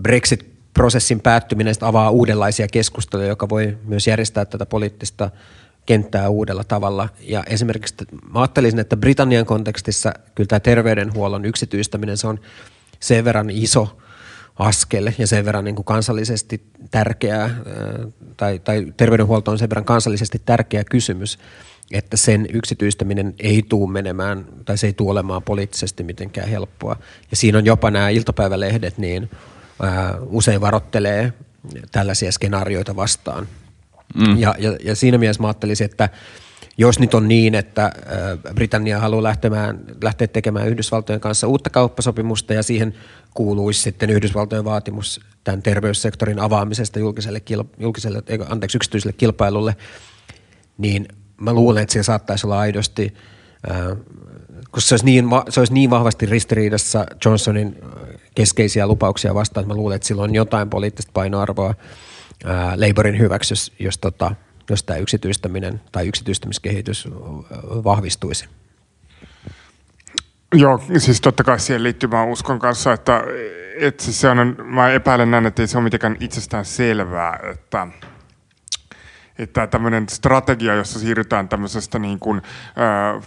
[0.03, 5.30] Brexit-prosessin päättyminen avaa uudenlaisia keskusteluja, joka voi myös järjestää tätä poliittista
[5.87, 7.09] kenttää uudella tavalla.
[7.20, 7.95] Ja esimerkiksi
[8.33, 12.41] mä ajattelisin, että Britannian kontekstissa kyllä tämä terveydenhuollon yksityistäminen, se on
[13.01, 14.02] sen verran iso
[14.63, 17.51] askel ja sen verran niin kuin kansallisesti tärkeää,
[18.37, 21.39] tai, tai terveydenhuolto on sen verran kansallisesti tärkeä kysymys,
[21.91, 26.97] että sen yksityistäminen ei tule menemään, tai se ei tule olemaan poliittisesti mitenkään helppoa.
[27.31, 29.31] Ja siinä on jopa nämä iltapäivälehdet, niin
[29.83, 31.33] ää, usein varottelee
[31.93, 33.49] tällaisia skenaarioita vastaan–
[34.15, 34.39] Mm.
[34.39, 36.09] Ja, ja, ja siinä mielessä mä ajattelisin, että
[36.79, 37.93] jos nyt on niin, että
[38.55, 42.95] Britannia haluaa lähtemään, lähteä tekemään Yhdysvaltojen kanssa uutta kauppasopimusta ja siihen
[43.35, 47.43] kuuluisi sitten Yhdysvaltojen vaatimus tämän terveyssektorin avaamisesta julkiselle,
[47.79, 49.77] julkiselle anteeksi, yksityiselle kilpailulle,
[50.79, 51.09] niin
[51.41, 53.14] mä luulen, että se saattaisi olla aidosti,
[54.70, 57.77] koska se olisi, niin, se olisi niin vahvasti ristiriidassa Johnsonin
[58.35, 61.75] keskeisiä lupauksia vastaan, että mä luulen, että sillä on jotain poliittista painoarvoa–
[62.77, 64.35] Labourin hyväksi, jos, jos, tota,
[64.71, 67.09] jos tämä yksityistäminen tai yksityistämiskehitys
[67.85, 68.49] vahvistuisi.
[70.55, 73.23] Joo, siis totta kai siihen liittyy, mä uskon kanssa, että,
[73.81, 77.87] että siis se on, mä epäilen näin, että ei se ole mitenkään itsestään selvää, että,
[79.39, 82.43] että tämmöinen strategia, jossa siirrytään tämmöisestä niin kuin,
[83.17, 83.23] äh,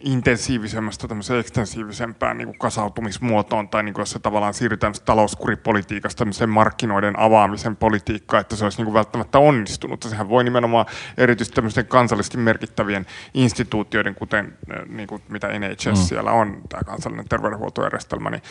[0.00, 6.50] intensiivisemmästä tämmöiseen ekstensiivisempään niin kuin kasautumismuotoon tai niin kuin jos se tavallaan siirrytään talouskuripolitiikasta tämmöiseen
[6.50, 10.02] markkinoiden avaamisen politiikkaan, että se olisi niin kuin välttämättä onnistunut.
[10.02, 10.86] Sehän voi nimenomaan
[11.18, 15.94] erityisesti tämmöisten kansallisesti merkittävien instituutioiden, kuten niin kuin mitä NHS mm.
[15.94, 18.42] siellä on, tämä kansallinen terveydenhuoltojärjestelmä, niin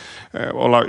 [0.52, 0.82] olla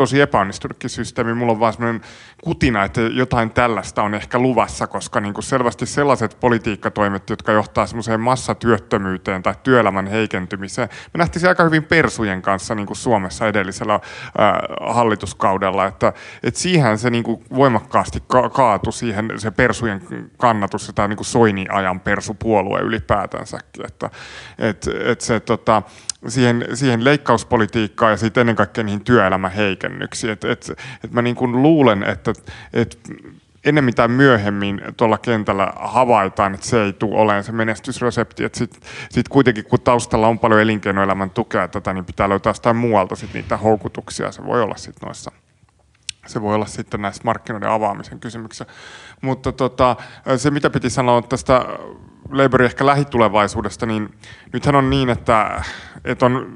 [0.00, 1.34] tosi epäonnistunutkin systeemi.
[1.34, 2.00] Mulla on vaan semmoinen
[2.44, 7.86] kutina, että jotain tällaista on ehkä luvassa, koska niin kuin selvästi sellaiset politiikkatoimet, jotka johtaa
[7.86, 13.48] semmoiseen massatyöttömyyteen tai työelämän heikentymiseen, me nähtiin se aika hyvin persujen kanssa niin kuin Suomessa
[13.48, 14.00] edellisellä äh,
[14.94, 21.08] hallituskaudella, että, että siihen se niin kuin voimakkaasti ka- kaatui siihen se persujen kannatus, se
[21.08, 24.10] niin kuin Soini-ajan persupuolue ylipäätänsäkin, että,
[24.58, 25.82] että, että se tota,
[26.28, 30.32] siihen, siihen leikkauspolitiikkaan ja sitten ennen kaikkea niihin työelämän heikennyksiin.
[30.32, 30.72] Et, et,
[31.04, 32.32] et mä niin kuin luulen, että
[32.72, 32.98] et
[33.64, 38.42] ennemmin tai myöhemmin tuolla kentällä havaitaan, että se ei tule olemaan se menestysresepti.
[38.52, 43.16] Sitten sit kuitenkin, kun taustalla on paljon elinkeinoelämän tukea tätä, niin pitää löytää jostain muualta
[43.16, 44.32] sit niitä houkutuksia.
[44.32, 45.30] Se voi olla sitten noissa
[46.26, 48.66] se voi olla sitten näissä markkinoiden avaamisen kysymyksissä.
[49.20, 49.96] Mutta tota,
[50.36, 51.64] se, mitä piti sanoa tästä
[52.30, 54.14] Labourin ehkä lähitulevaisuudesta, niin
[54.52, 55.64] nythän on niin, että,
[56.04, 56.54] että on,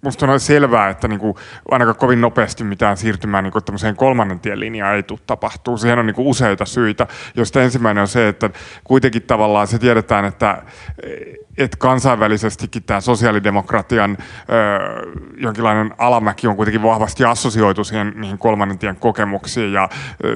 [0.00, 1.34] musta on selvää, että niin kuin
[1.70, 5.78] ainakaan kovin nopeasti mitään siirtymään niin tämmöiseen kolmannen tien linjaan ei tule tapahtuu.
[5.78, 8.50] Siihen on niin kuin useita syitä, joista ensimmäinen on se, että
[8.84, 10.62] kuitenkin tavallaan se tiedetään, että
[11.58, 14.24] että kansainvälisestikin tämä sosiaalidemokratian ö,
[15.36, 19.88] jonkinlainen alamäki on kuitenkin vahvasti assosioitu siihen niihin kolmannen tien kokemuksiin ja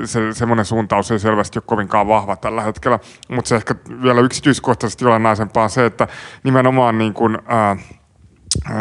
[0.04, 2.98] se, semmoinen suuntaus ei selvästi ole kovinkaan vahva tällä hetkellä.
[3.28, 6.08] Mutta se ehkä vielä yksityiskohtaisesti olennaisempaa on se, että
[6.44, 7.76] nimenomaan niin kuin, ää,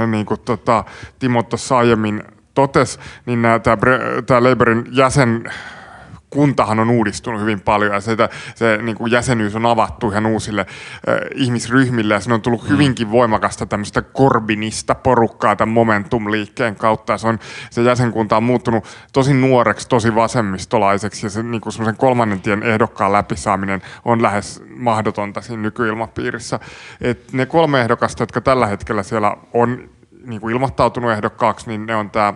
[0.08, 0.84] niin kuin tota,
[1.20, 3.40] Timo tuossa aiemmin totesi, niin
[4.26, 5.44] tämä Labourin jäsen
[6.32, 8.18] kuntahan on uudistunut hyvin paljon ja se,
[8.56, 12.70] se niin kuin jäsenyys on avattu ihan uusille äh, ihmisryhmille ja siinä on tullut mm.
[12.70, 17.18] hyvinkin voimakasta tämmöistä korbinista porukkaa tämän Momentum-liikkeen kautta.
[17.18, 21.98] Se, on, se jäsenkunta on muuttunut tosi nuoreksi, tosi vasemmistolaiseksi ja se niin kuin semmoisen
[21.98, 26.60] kolmannen tien ehdokkaan läpisaaminen on lähes mahdotonta siinä nykyilmapiirissä.
[27.02, 29.90] Et ne kolme ehdokasta, jotka tällä hetkellä siellä on
[30.26, 32.34] niin kuin ilmoittautunut ehdokkaaksi, niin ne on tämä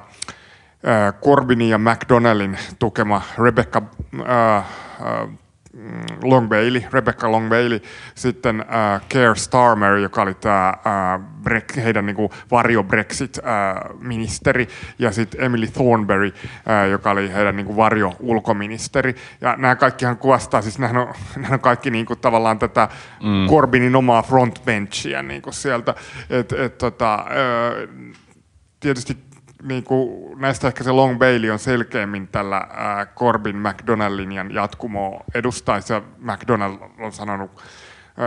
[1.23, 3.81] Corbynin ja McDonnellin tukema Rebecca
[4.19, 4.65] äh, äh,
[6.23, 7.81] Long Bailey, Rebecca Long Bailey,
[8.15, 15.43] sitten äh, Keir Starmer, joka oli tämä äh, heidän niinku varjo Brexit-ministeri, äh, ja sitten
[15.43, 16.33] Emily Thornberry,
[16.69, 19.15] äh, joka oli heidän niinku varjo ulkoministeri.
[19.41, 22.89] Ja nämä kaikkihan kuvastaa, siis nämä on, nämä on kaikki niinku tavallaan tätä
[23.23, 23.47] mm.
[23.49, 25.95] Corbynin omaa frontbenchia niinku sieltä.
[26.29, 27.25] Et, et, tota, äh,
[28.79, 29.24] tietysti
[29.65, 30.09] niin kuin,
[30.41, 36.77] näistä ehkä se Long Bailey on selkeämmin tällä äh, Corbyn McDonnell-linjan jatkumoa edustaisi ja McDonnell
[36.99, 37.61] on sanonut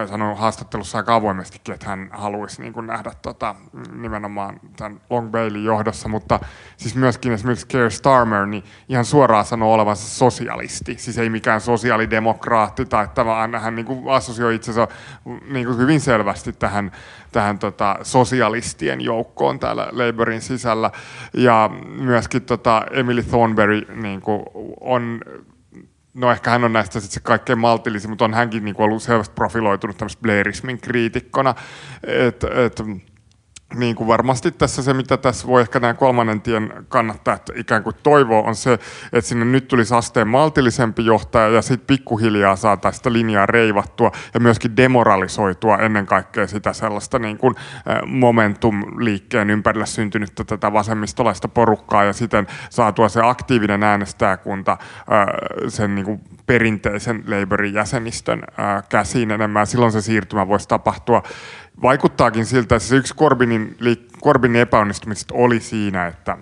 [0.07, 3.55] sanonut haastattelussa aika avoimestikin, että hän haluaisi niin kuin nähdä tota,
[3.93, 6.41] nimenomaan tämän Long Bailey johdossa, mutta
[6.76, 12.84] siis myöskin esimerkiksi Keir Starmer niin ihan suoraan sanoo olevansa sosialisti, siis ei mikään sosiaalidemokraatti
[12.84, 14.89] tai vaan hän niin kuin assosioi itsensä
[15.51, 16.93] niin kuin hyvin selvästi tähän,
[17.33, 20.91] tähän tota, sosialistien joukkoon täällä Labourin sisällä
[21.35, 21.70] ja
[22.01, 24.43] myöskin tota Emily Thornberry niin kuin
[24.81, 25.20] on
[26.14, 29.35] no ehkä hän on näistä sit se kaikkein maltillisin, mutta on hänkin niin ollut selvästi
[29.35, 31.55] profiloitunut tämmöistä Blairismin kriitikkona.
[32.03, 32.83] Et, et,
[33.75, 37.97] niin kuin varmasti tässä se, mitä tässä voi ehkä näin kolmannen tien kannattaa, ikään kuin
[38.03, 38.73] toivoa, on se,
[39.12, 44.41] että sinne nyt tulisi asteen maltillisempi johtaja ja sitten pikkuhiljaa saataisiin sitä linjaa reivattua ja
[44.41, 47.55] myöskin demoralisoitua ennen kaikkea sitä sellaista niin kuin
[48.07, 54.77] momentum-liikkeen ympärillä syntynyttä tätä vasemmistolaista porukkaa ja siten saatua se aktiivinen äänestäjäkunta
[55.69, 58.43] sen niin kuin perinteisen Labourin jäsenistön
[58.89, 59.66] käsiin enemmän.
[59.66, 61.23] Silloin se siirtymä voisi tapahtua
[61.83, 63.14] vaikuttaakin siltä, että se yksi
[63.66, 66.38] Corbinin, Corbinin epäonnistumisesta oli siinä, että,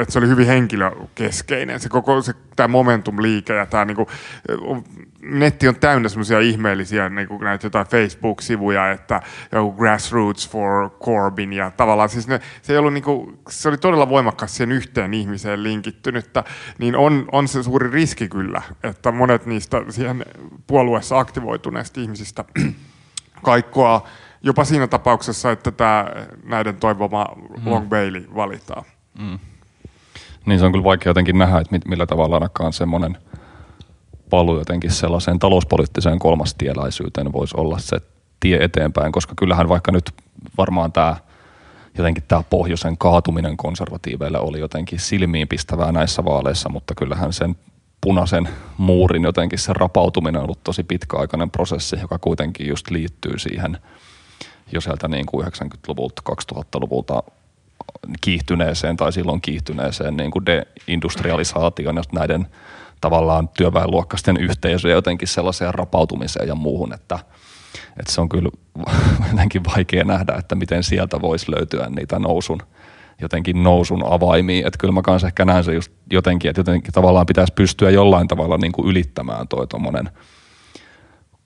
[0.00, 1.80] että se oli hyvin henkilökeskeinen.
[1.80, 4.08] Se koko se, tämä momentum-liike ja tämä niinku,
[5.22, 11.70] netti on täynnä semmoisia ihmeellisiä niinku näitä jotain Facebook-sivuja, että joku Grassroots for Corbyn ja
[11.70, 16.44] tavallaan siis ne, se, ei ollut niinku, se oli todella voimakkaas siihen yhteen ihmiseen linkittynyttä,
[16.78, 20.24] niin on, on se suuri riski kyllä, että monet niistä siihen
[20.66, 22.44] puolueessa aktivoituneista ihmisistä
[23.42, 24.08] kaikkoa
[24.44, 26.06] jopa siinä tapauksessa, että tämä
[26.44, 27.70] näiden toivoma mm.
[27.70, 28.84] Long Bailey valitaan.
[29.18, 29.38] Mm.
[30.46, 33.18] Niin se on kyllä vaikea jotenkin nähdä, että millä tavalla ainakaan semmoinen
[34.30, 38.00] paluu jotenkin sellaiseen talouspoliittiseen kolmastieläisyyteen voisi olla se
[38.40, 40.10] tie eteenpäin, koska kyllähän vaikka nyt
[40.58, 41.16] varmaan tämä
[41.98, 47.56] jotenkin tämä pohjoisen kaatuminen konservatiiveille oli jotenkin silmiinpistävää näissä vaaleissa, mutta kyllähän sen
[48.00, 53.78] punaisen muurin jotenkin se rapautuminen on ollut tosi pitkäaikainen prosessi, joka kuitenkin just liittyy siihen
[54.72, 57.22] jo sieltä niin kuin 90-luvulta, 2000-luvulta
[58.20, 62.46] kiihtyneeseen tai silloin kiihtyneeseen niin kuin deindustrialisaation ja näiden
[63.00, 67.18] tavallaan työväenluokkaisten yhteisöjen jotenkin sellaiseen rapautumiseen ja muuhun, että,
[67.98, 68.50] että se on kyllä
[69.30, 72.62] jotenkin vaikea nähdä, että miten sieltä voisi löytyä niitä nousun–
[73.20, 74.66] jotenkin nousun avaimia.
[74.66, 78.28] Että kyllä mä kanssa ehkä näen se just jotenkin, että jotenkin tavallaan pitäisi pystyä jollain
[78.28, 80.10] tavalla niin kuin ylittämään toi tuommoinen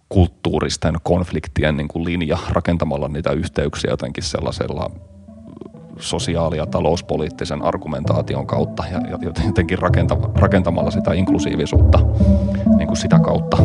[0.09, 4.91] kulttuuristen konfliktien niin kuin linja rakentamalla niitä yhteyksiä jotenkin sellaisella
[5.99, 9.01] sosiaali- ja talouspoliittisen argumentaation kautta ja
[9.47, 9.79] jotenkin
[10.35, 11.99] rakentamalla sitä inklusiivisuutta
[12.77, 13.57] niin kuin sitä kautta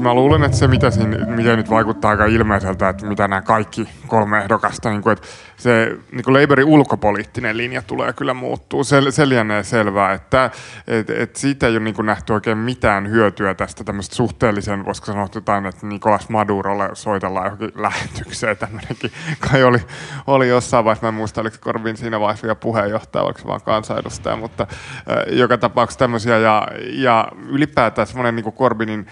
[0.00, 3.88] mä luulen, että se mitä, siinä, mitä nyt vaikuttaa aika ilmeiseltä, että mitä nämä kaikki
[4.06, 8.84] kolme ehdokasta, niin kuin, että se niin kuin Labourin ulkopoliittinen linja tulee kyllä muuttuu.
[8.84, 10.50] Se, se lienee selvää, että
[10.86, 15.06] et, et siitä ei ole niin kuin nähty oikein mitään hyötyä tästä tämmöistä suhteellisen, voisiko
[15.06, 19.12] sanoa jotain, että Nikolas Madurolle soitellaan johonkin lähetykseen tämmöinenkin.
[19.50, 19.78] Kai oli,
[20.26, 24.36] oli jossain vaiheessa, mä en muista, oliko Korvin siinä vaiheessa vielä puheenjohtaja, oliko vaan kansanedustaja,
[24.36, 29.06] mutta äh, joka tapauksessa tämmöisiä ja, ja ylipäätään semmoinen niin Korbinin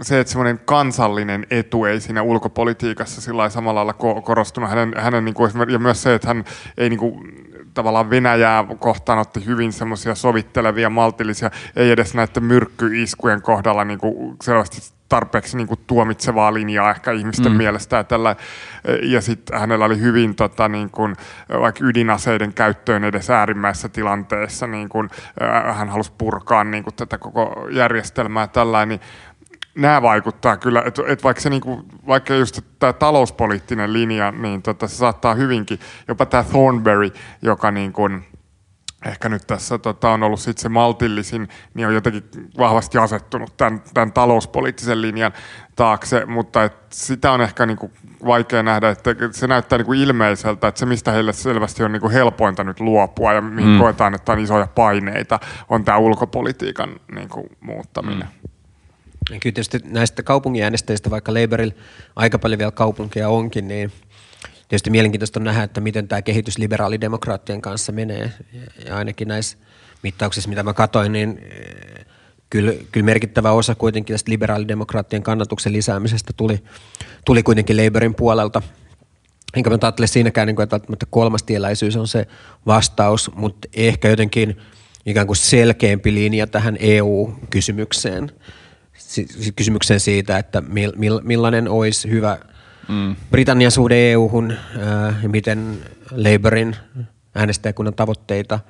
[0.00, 4.70] se, että semmoinen kansallinen etu ei siinä ulkopolitiikassa sillä samalla lailla korostunut.
[4.70, 6.44] Hänen, hänen niin kuin, ja myös se, että hän
[6.78, 7.20] ei niin kuin,
[7.74, 14.36] tavallaan Venäjää kohtaan otti hyvin semmoisia sovittelevia, maltillisia, ei edes näiden myrkkyiskujen kohdalla niin kuin
[14.42, 17.58] selvästi tarpeeksi niin kuin tuomitsevaa linjaa ehkä ihmisten mm.
[17.58, 17.96] mielestä.
[17.96, 18.36] Ja, tällä,
[19.02, 21.16] ja sitten hänellä oli hyvin tota, niin kuin,
[21.60, 25.10] vaikka ydinaseiden käyttöön edes äärimmäisessä tilanteessa, niin kuin,
[25.72, 29.00] hän halusi purkaa niin kuin, tätä koko järjestelmää tällainen, niin
[29.74, 34.88] nämä vaikuttaa kyllä, että et vaikka, se niinku, vaikka just tämä talouspoliittinen linja, niin tota,
[34.88, 37.10] se saattaa hyvinkin, jopa tämä Thornberry,
[37.42, 38.24] joka niin kuin,
[39.06, 42.24] ehkä nyt tässä tota, on ollut sit se maltillisin, niin on jotenkin
[42.58, 45.32] vahvasti asettunut tämän, tämän talouspoliittisen linjan
[45.76, 47.90] taakse, mutta et sitä on ehkä niinku
[48.26, 52.64] vaikea nähdä, että se näyttää niinku ilmeiseltä, että se mistä heille selvästi on niinku helpointa
[52.64, 53.78] nyt luopua ja mihin mm.
[53.78, 58.28] koetaan, että on isoja paineita, on tämä ulkopolitiikan niinku muuttaminen.
[58.42, 58.51] Mm.
[59.28, 61.74] Kyllä tietysti näistä kaupungiäänestäjistä, vaikka Labourilla
[62.16, 63.92] aika paljon vielä kaupunkia onkin, niin
[64.68, 68.32] tietysti mielenkiintoista on nähdä, että miten tämä kehitys liberaalidemokraattien kanssa menee.
[68.86, 69.58] Ja ainakin näissä
[70.02, 72.06] mittauksissa, mitä mä katsoin, niin eh,
[72.50, 76.62] kyllä, kyllä merkittävä osa kuitenkin tästä liberaalidemokraattien kannatuksen lisäämisestä tuli,
[77.24, 78.62] tuli kuitenkin Labourin puolelta.
[79.56, 82.26] Enkä mä ajattele siinäkään, niin että välttämättä kolmastieläisyys on se
[82.66, 84.56] vastaus, mutta ehkä jotenkin
[85.06, 88.30] ikään kuin selkeämpi linja tähän EU-kysymykseen–
[89.56, 90.62] kysymykseen siitä, että
[91.22, 92.38] millainen olisi hyvä
[92.88, 93.16] mm.
[93.30, 94.56] Britannian suhde EU-hun
[95.22, 95.78] ja miten
[96.10, 96.76] Labourin
[97.34, 98.60] äänestäjäkunnan tavoitteita,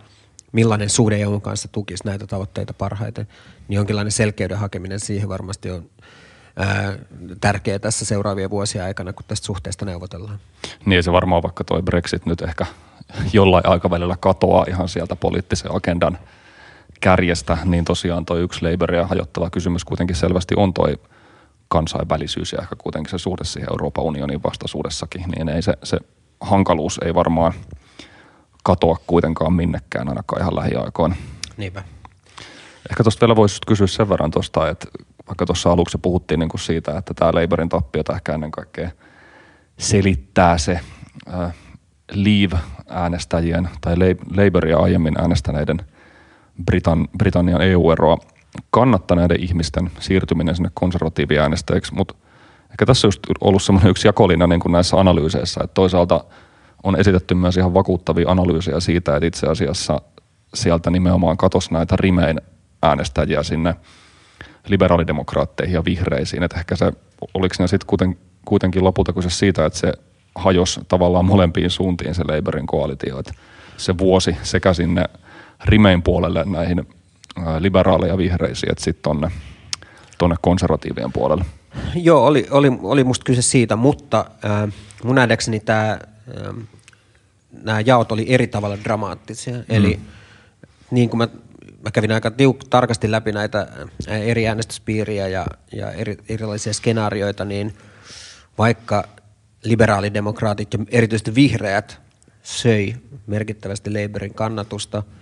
[0.52, 3.28] millainen suhde EU kanssa tukisi näitä tavoitteita parhaiten,
[3.68, 5.90] niin jonkinlainen selkeyden hakeminen siihen varmasti on
[7.40, 10.38] tärkeää tässä seuraavien vuosien aikana, kun tästä suhteesta neuvotellaan.
[10.86, 12.66] Niin se varmaan vaikka tuo Brexit nyt ehkä
[13.32, 16.18] jollain aikavälillä katoaa ihan sieltä poliittisen agendan–
[17.02, 20.94] kärjestä, niin tosiaan toi yksi Labouria hajottava kysymys kuitenkin selvästi on toi
[21.68, 25.98] kansainvälisyys ja ehkä kuitenkin se suhde siihen Euroopan unionin vastaisuudessakin, niin ei se, se
[26.40, 27.52] hankaluus ei varmaan
[28.64, 31.16] katoa kuitenkaan minnekään ainakaan ihan lähiaikoina.
[31.56, 31.82] Niinpä.
[32.90, 34.86] Ehkä tuosta vielä voisi kysyä sen verran tuosta, että
[35.28, 38.90] vaikka tuossa aluksi puhuttiin niin kuin siitä, että tämä Labourin tappiota ehkä ennen kaikkea
[39.78, 40.80] selittää se
[41.34, 41.54] äh,
[42.12, 43.94] Leave-äänestäjien tai
[44.36, 45.82] Labouria aiemmin äänestäneiden–
[46.64, 48.18] Britan, Britannian EU-eroa
[48.70, 52.14] kannattaneiden ihmisten siirtyminen sinne konservatiiviäänestäjiksi, mutta
[52.70, 56.24] ehkä tässä on just ollut semmoinen yksi jakolinja niin kuin näissä analyyseissä, että toisaalta
[56.82, 60.00] on esitetty myös ihan vakuuttavia analyysejä siitä, että itse asiassa
[60.54, 62.40] sieltä nimenomaan katosi näitä rimein
[62.82, 63.74] äänestäjiä sinne
[64.68, 66.92] liberaalidemokraatteihin ja vihreisiin, että ehkä se,
[67.34, 69.92] oliko ne sitten kuiten, kuitenkin lopulta kyse siitä, että se
[70.34, 73.34] hajosi tavallaan molempiin suuntiin se Labourin koalitio, että
[73.76, 75.04] se vuosi sekä sinne–
[75.64, 76.86] Rimein puolelle näihin
[77.58, 79.30] liberaaleja vihreisiin, että sitten tonne,
[80.18, 81.44] tonne konservatiivien puolelle.
[81.94, 84.72] Joo, oli, oli, oli musta kyse siitä, mutta äh,
[85.04, 86.54] mun nähdäkseni tämä äh,
[87.62, 89.54] nämä jaot oli eri tavalla dramaattisia.
[89.54, 89.64] Mm.
[89.68, 90.00] Eli
[90.90, 91.28] niin kuin mä,
[91.84, 93.66] mä kävin aika tiuk, tarkasti läpi näitä
[94.06, 97.74] eri äänestyspiiriä ja, ja eri, erilaisia skenaarioita, niin
[98.58, 99.04] vaikka
[99.64, 102.00] liberaalidemokraatit ja erityisesti vihreät
[102.42, 102.94] söi
[103.26, 105.02] merkittävästi Labourin kannatusta–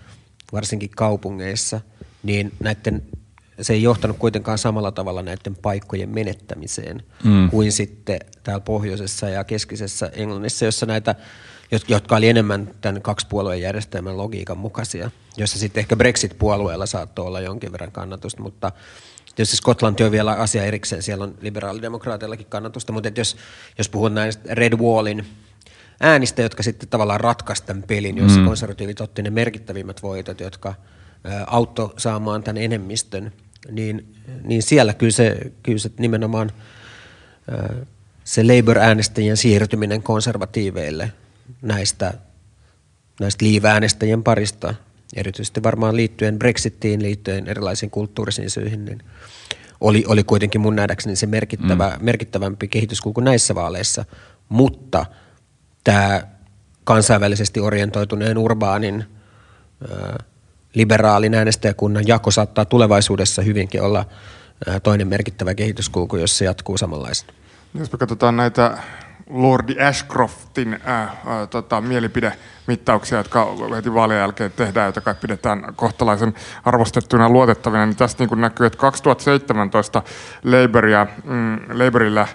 [0.53, 1.81] varsinkin kaupungeissa,
[2.23, 3.03] niin näiden,
[3.61, 7.51] se ei johtanut kuitenkaan samalla tavalla näiden paikkojen menettämiseen mm.
[7.51, 11.15] kuin sitten täällä pohjoisessa ja keskisessä Englannissa, jossa näitä,
[11.89, 17.73] jotka oli enemmän tämän kaksipuolueen järjestelmän logiikan mukaisia, jossa sitten ehkä Brexit-puolueella saattoi olla jonkin
[17.73, 18.73] verran kannatusta, mutta
[19.35, 23.37] Tietysti Skotlanti on vielä asia erikseen, siellä on liberaalidemokraateillakin kannatusta, mutta jos,
[23.79, 25.27] jos puhut näistä Red Wallin
[26.01, 28.47] äänistä, jotka sitten tavallaan ratkaisi tämän pelin, jossa mm.
[28.47, 30.75] konservatiivit otti ne merkittävimmät voitot, jotka
[31.47, 33.33] auttoi saamaan tämän enemmistön,
[33.71, 36.53] niin, niin siellä kyllä se, kyllä se nimenomaan
[38.25, 41.13] se Labour-äänestäjien siirtyminen konservatiiveille
[41.63, 42.15] näistä,
[43.21, 44.75] näistä Leave-äänestäjien parista,
[45.17, 49.03] erityisesti varmaan liittyen Brexittiin, liittyen erilaisiin kulttuurisiin syihin, niin
[49.81, 52.05] oli, oli kuitenkin mun nähdäkseni se merkittävä, mm.
[52.05, 54.05] merkittävämpi kehityskulku näissä vaaleissa,
[54.49, 55.07] mutta–
[55.85, 56.23] tämä
[56.85, 59.05] kansainvälisesti orientoituneen urbaanin
[60.75, 64.05] liberaalin äänestäjäkunnan jako saattaa tulevaisuudessa hyvinkin olla
[64.83, 67.33] toinen merkittävä kehityskulku, jos se jatkuu samanlaisena.
[67.75, 68.79] Jos me katsotaan näitä
[69.31, 71.13] Lordi Ashcroftin äh, äh,
[71.51, 77.97] tota, mielipidemittauksia, jotka heti vaalien jälkeen tehdään, joita kai pidetään kohtalaisen arvostettuina ja luotettavina, niin
[77.97, 80.03] tästä niin näkyy, että 2017
[80.45, 82.29] Labouria, mm, Labourilla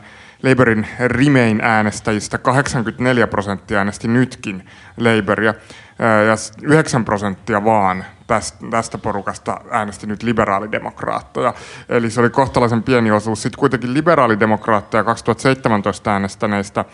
[0.46, 5.54] Labourin Remain äänestäjistä 84 prosenttia äänesti nytkin Labouria
[6.28, 11.54] ja 9 prosenttia vaan tästä, tästä porukasta äänesti nyt liberaalidemokraatteja.
[11.90, 13.42] Eli se oli kohtalaisen pieni osuus.
[13.42, 16.86] Sitten kuitenkin liberaalidemokraatteja 2017 äänestäneistä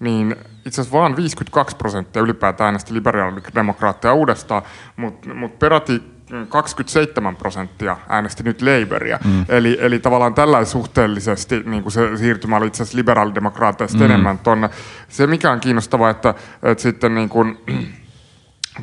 [0.00, 0.36] niin
[0.66, 4.62] itse asiassa vaan 52 prosenttia ylipäätään äänesti liberaalidemokraatteja uudestaan,
[4.96, 6.13] mutta mut peräti
[6.48, 9.18] 27 prosenttia äänesti nyt Labouria.
[9.24, 9.44] Mm.
[9.48, 14.04] Eli, eli tavallaan tällä suhteellisesti niin kuin se siirtymä oli itse asiassa liberaalidemokraatteista mm.
[14.04, 14.70] enemmän tuonne.
[15.08, 17.58] Se mikä on kiinnostavaa, että, että sitten niin kuin,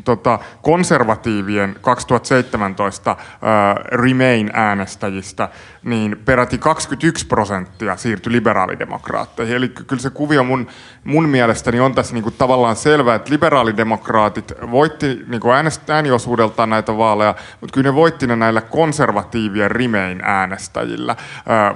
[0.03, 3.17] tota, konservatiivien 2017 uh,
[3.91, 5.49] Remain-äänestäjistä
[5.83, 9.55] niin peräti 21 prosenttia siirtyi liberaalidemokraatteihin.
[9.55, 10.67] Eli kyllä se kuvio mun,
[11.03, 15.47] mun mielestäni on tässä niinku tavallaan selvä, että liberaalidemokraatit voitti niinku
[15.87, 21.15] ääniosuudeltaan näitä vaaleja, mutta kyllä ne voitti ne näillä konservatiivien Remain äänestäjillä,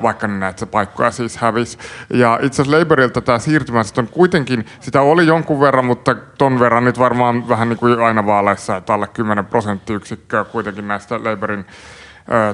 [0.01, 1.77] vaikka ne näitä paikkoja siis hävisi.
[2.09, 6.85] Ja itse asiassa Labourilta tämä siirtymä on kuitenkin, sitä oli jonkun verran, mutta ton verran
[6.85, 11.65] nyt varmaan vähän niin kuin aina vaaleissa, että alle 10 prosenttiyksikköä kuitenkin näistä Labourin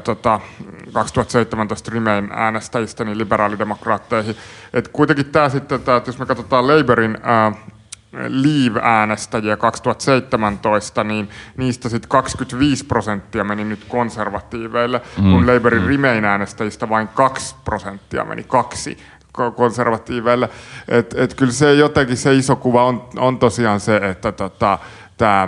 [0.03, 0.39] tota,
[0.93, 4.35] 2017 Remain äänestäjistä niin liberaalidemokraatteihin.
[4.73, 7.51] Et kuitenkin tämä sitten, tää, että jos me katsotaan Labourin ää,
[8.13, 15.87] Leave-äänestäjiä 2017, niin niistä sitten 25 prosenttia meni nyt konservatiiveille, mm, kun Labourin mm.
[15.87, 18.97] Remain-äänestäjistä vain 2 prosenttia meni kaksi
[19.55, 20.49] konservatiiveille.
[20.87, 24.79] Et, et kyllä se jotenkin se iso kuva on, on tosiaan se, että tota,
[25.21, 25.47] tämä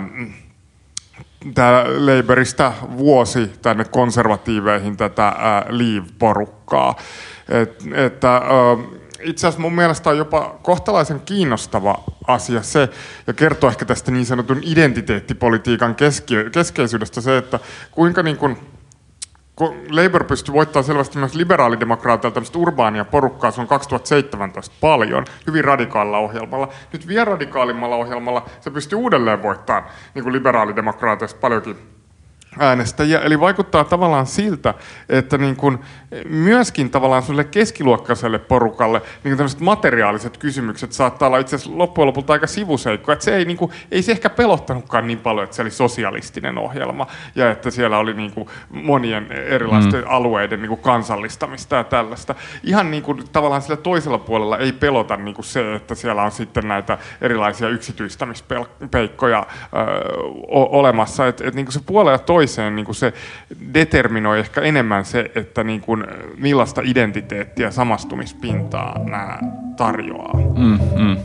[1.54, 5.34] tämä Labourista vuosi tänne konservatiiveihin tätä äh,
[5.68, 6.96] Leave-porukkaa.
[7.48, 8.42] Et, että, äh,
[9.22, 12.88] itse asiassa mun mielestä on jopa kohtalaisen kiinnostava asia se,
[13.26, 17.60] ja kertoo ehkä tästä niin sanotun identiteettipolitiikan keske, keskeisyydestä se, että
[17.90, 18.56] kuinka niin kuin,
[19.90, 26.68] Labour pystyi voittamaan selvästi myös liberaalidemokraatilta tämmöistä urbaania porukkaa on 2017 paljon, hyvin radikaalilla ohjelmalla.
[26.92, 29.84] Nyt vielä radikaalimmalla ohjelmalla se pystyy uudelleen voittamaan
[30.14, 31.93] niin liberaalidemokraateista paljonkin
[32.58, 33.20] äänestäjiä.
[33.20, 34.74] Eli vaikuttaa tavallaan siltä,
[35.08, 35.78] että niin kuin
[36.28, 42.32] myöskin tavallaan sille keskiluokkaiselle porukalle niin tämmöiset materiaaliset kysymykset saattaa olla itse asiassa loppujen lopulta
[42.32, 43.12] aika sivuseikko.
[43.12, 46.58] Että se ei, niin kuin, ei se ehkä pelottanutkaan niin paljon, että se oli sosialistinen
[46.58, 50.10] ohjelma ja että siellä oli niin kuin monien erilaisten mm.
[50.10, 52.34] alueiden niin kuin kansallistamista ja tällaista.
[52.62, 56.32] Ihan niin kuin, tavallaan sillä toisella puolella ei pelota niin kuin se, että siellä on
[56.32, 59.74] sitten näitä erilaisia yksityistämispeikkoja ö,
[60.48, 61.26] olemassa.
[61.26, 63.12] Että et, niin kuin se puolella toisella toiseen, niin kuin se
[63.74, 66.04] determinoi ehkä enemmän se, että niin kuin
[66.36, 69.38] millaista identiteettiä samastumispintaa nämä
[69.76, 70.36] tarjoaa.
[70.56, 71.16] Mm, mm.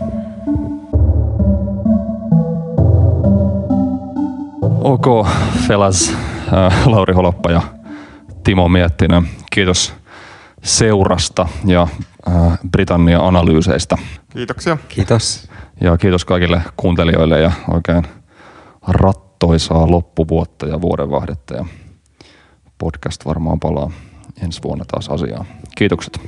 [4.81, 5.27] Ok,
[5.67, 6.17] Felas,
[6.53, 7.61] äh, Lauri Holoppa ja
[8.43, 9.23] Timo Miettinen.
[9.51, 9.93] Kiitos
[10.63, 11.87] seurasta ja
[12.27, 13.97] äh, Britannian analyyseistä.
[14.33, 14.77] Kiitoksia.
[14.87, 15.49] Kiitos.
[15.81, 18.03] Ja kiitos kaikille kuuntelijoille ja oikein
[18.87, 21.65] rat toisaa loppuvuotta ja vuodenvaihdetta ja
[22.77, 23.91] podcast varmaan palaa
[24.43, 25.45] ensi vuonna taas asiaan.
[25.77, 26.19] Kiitokset.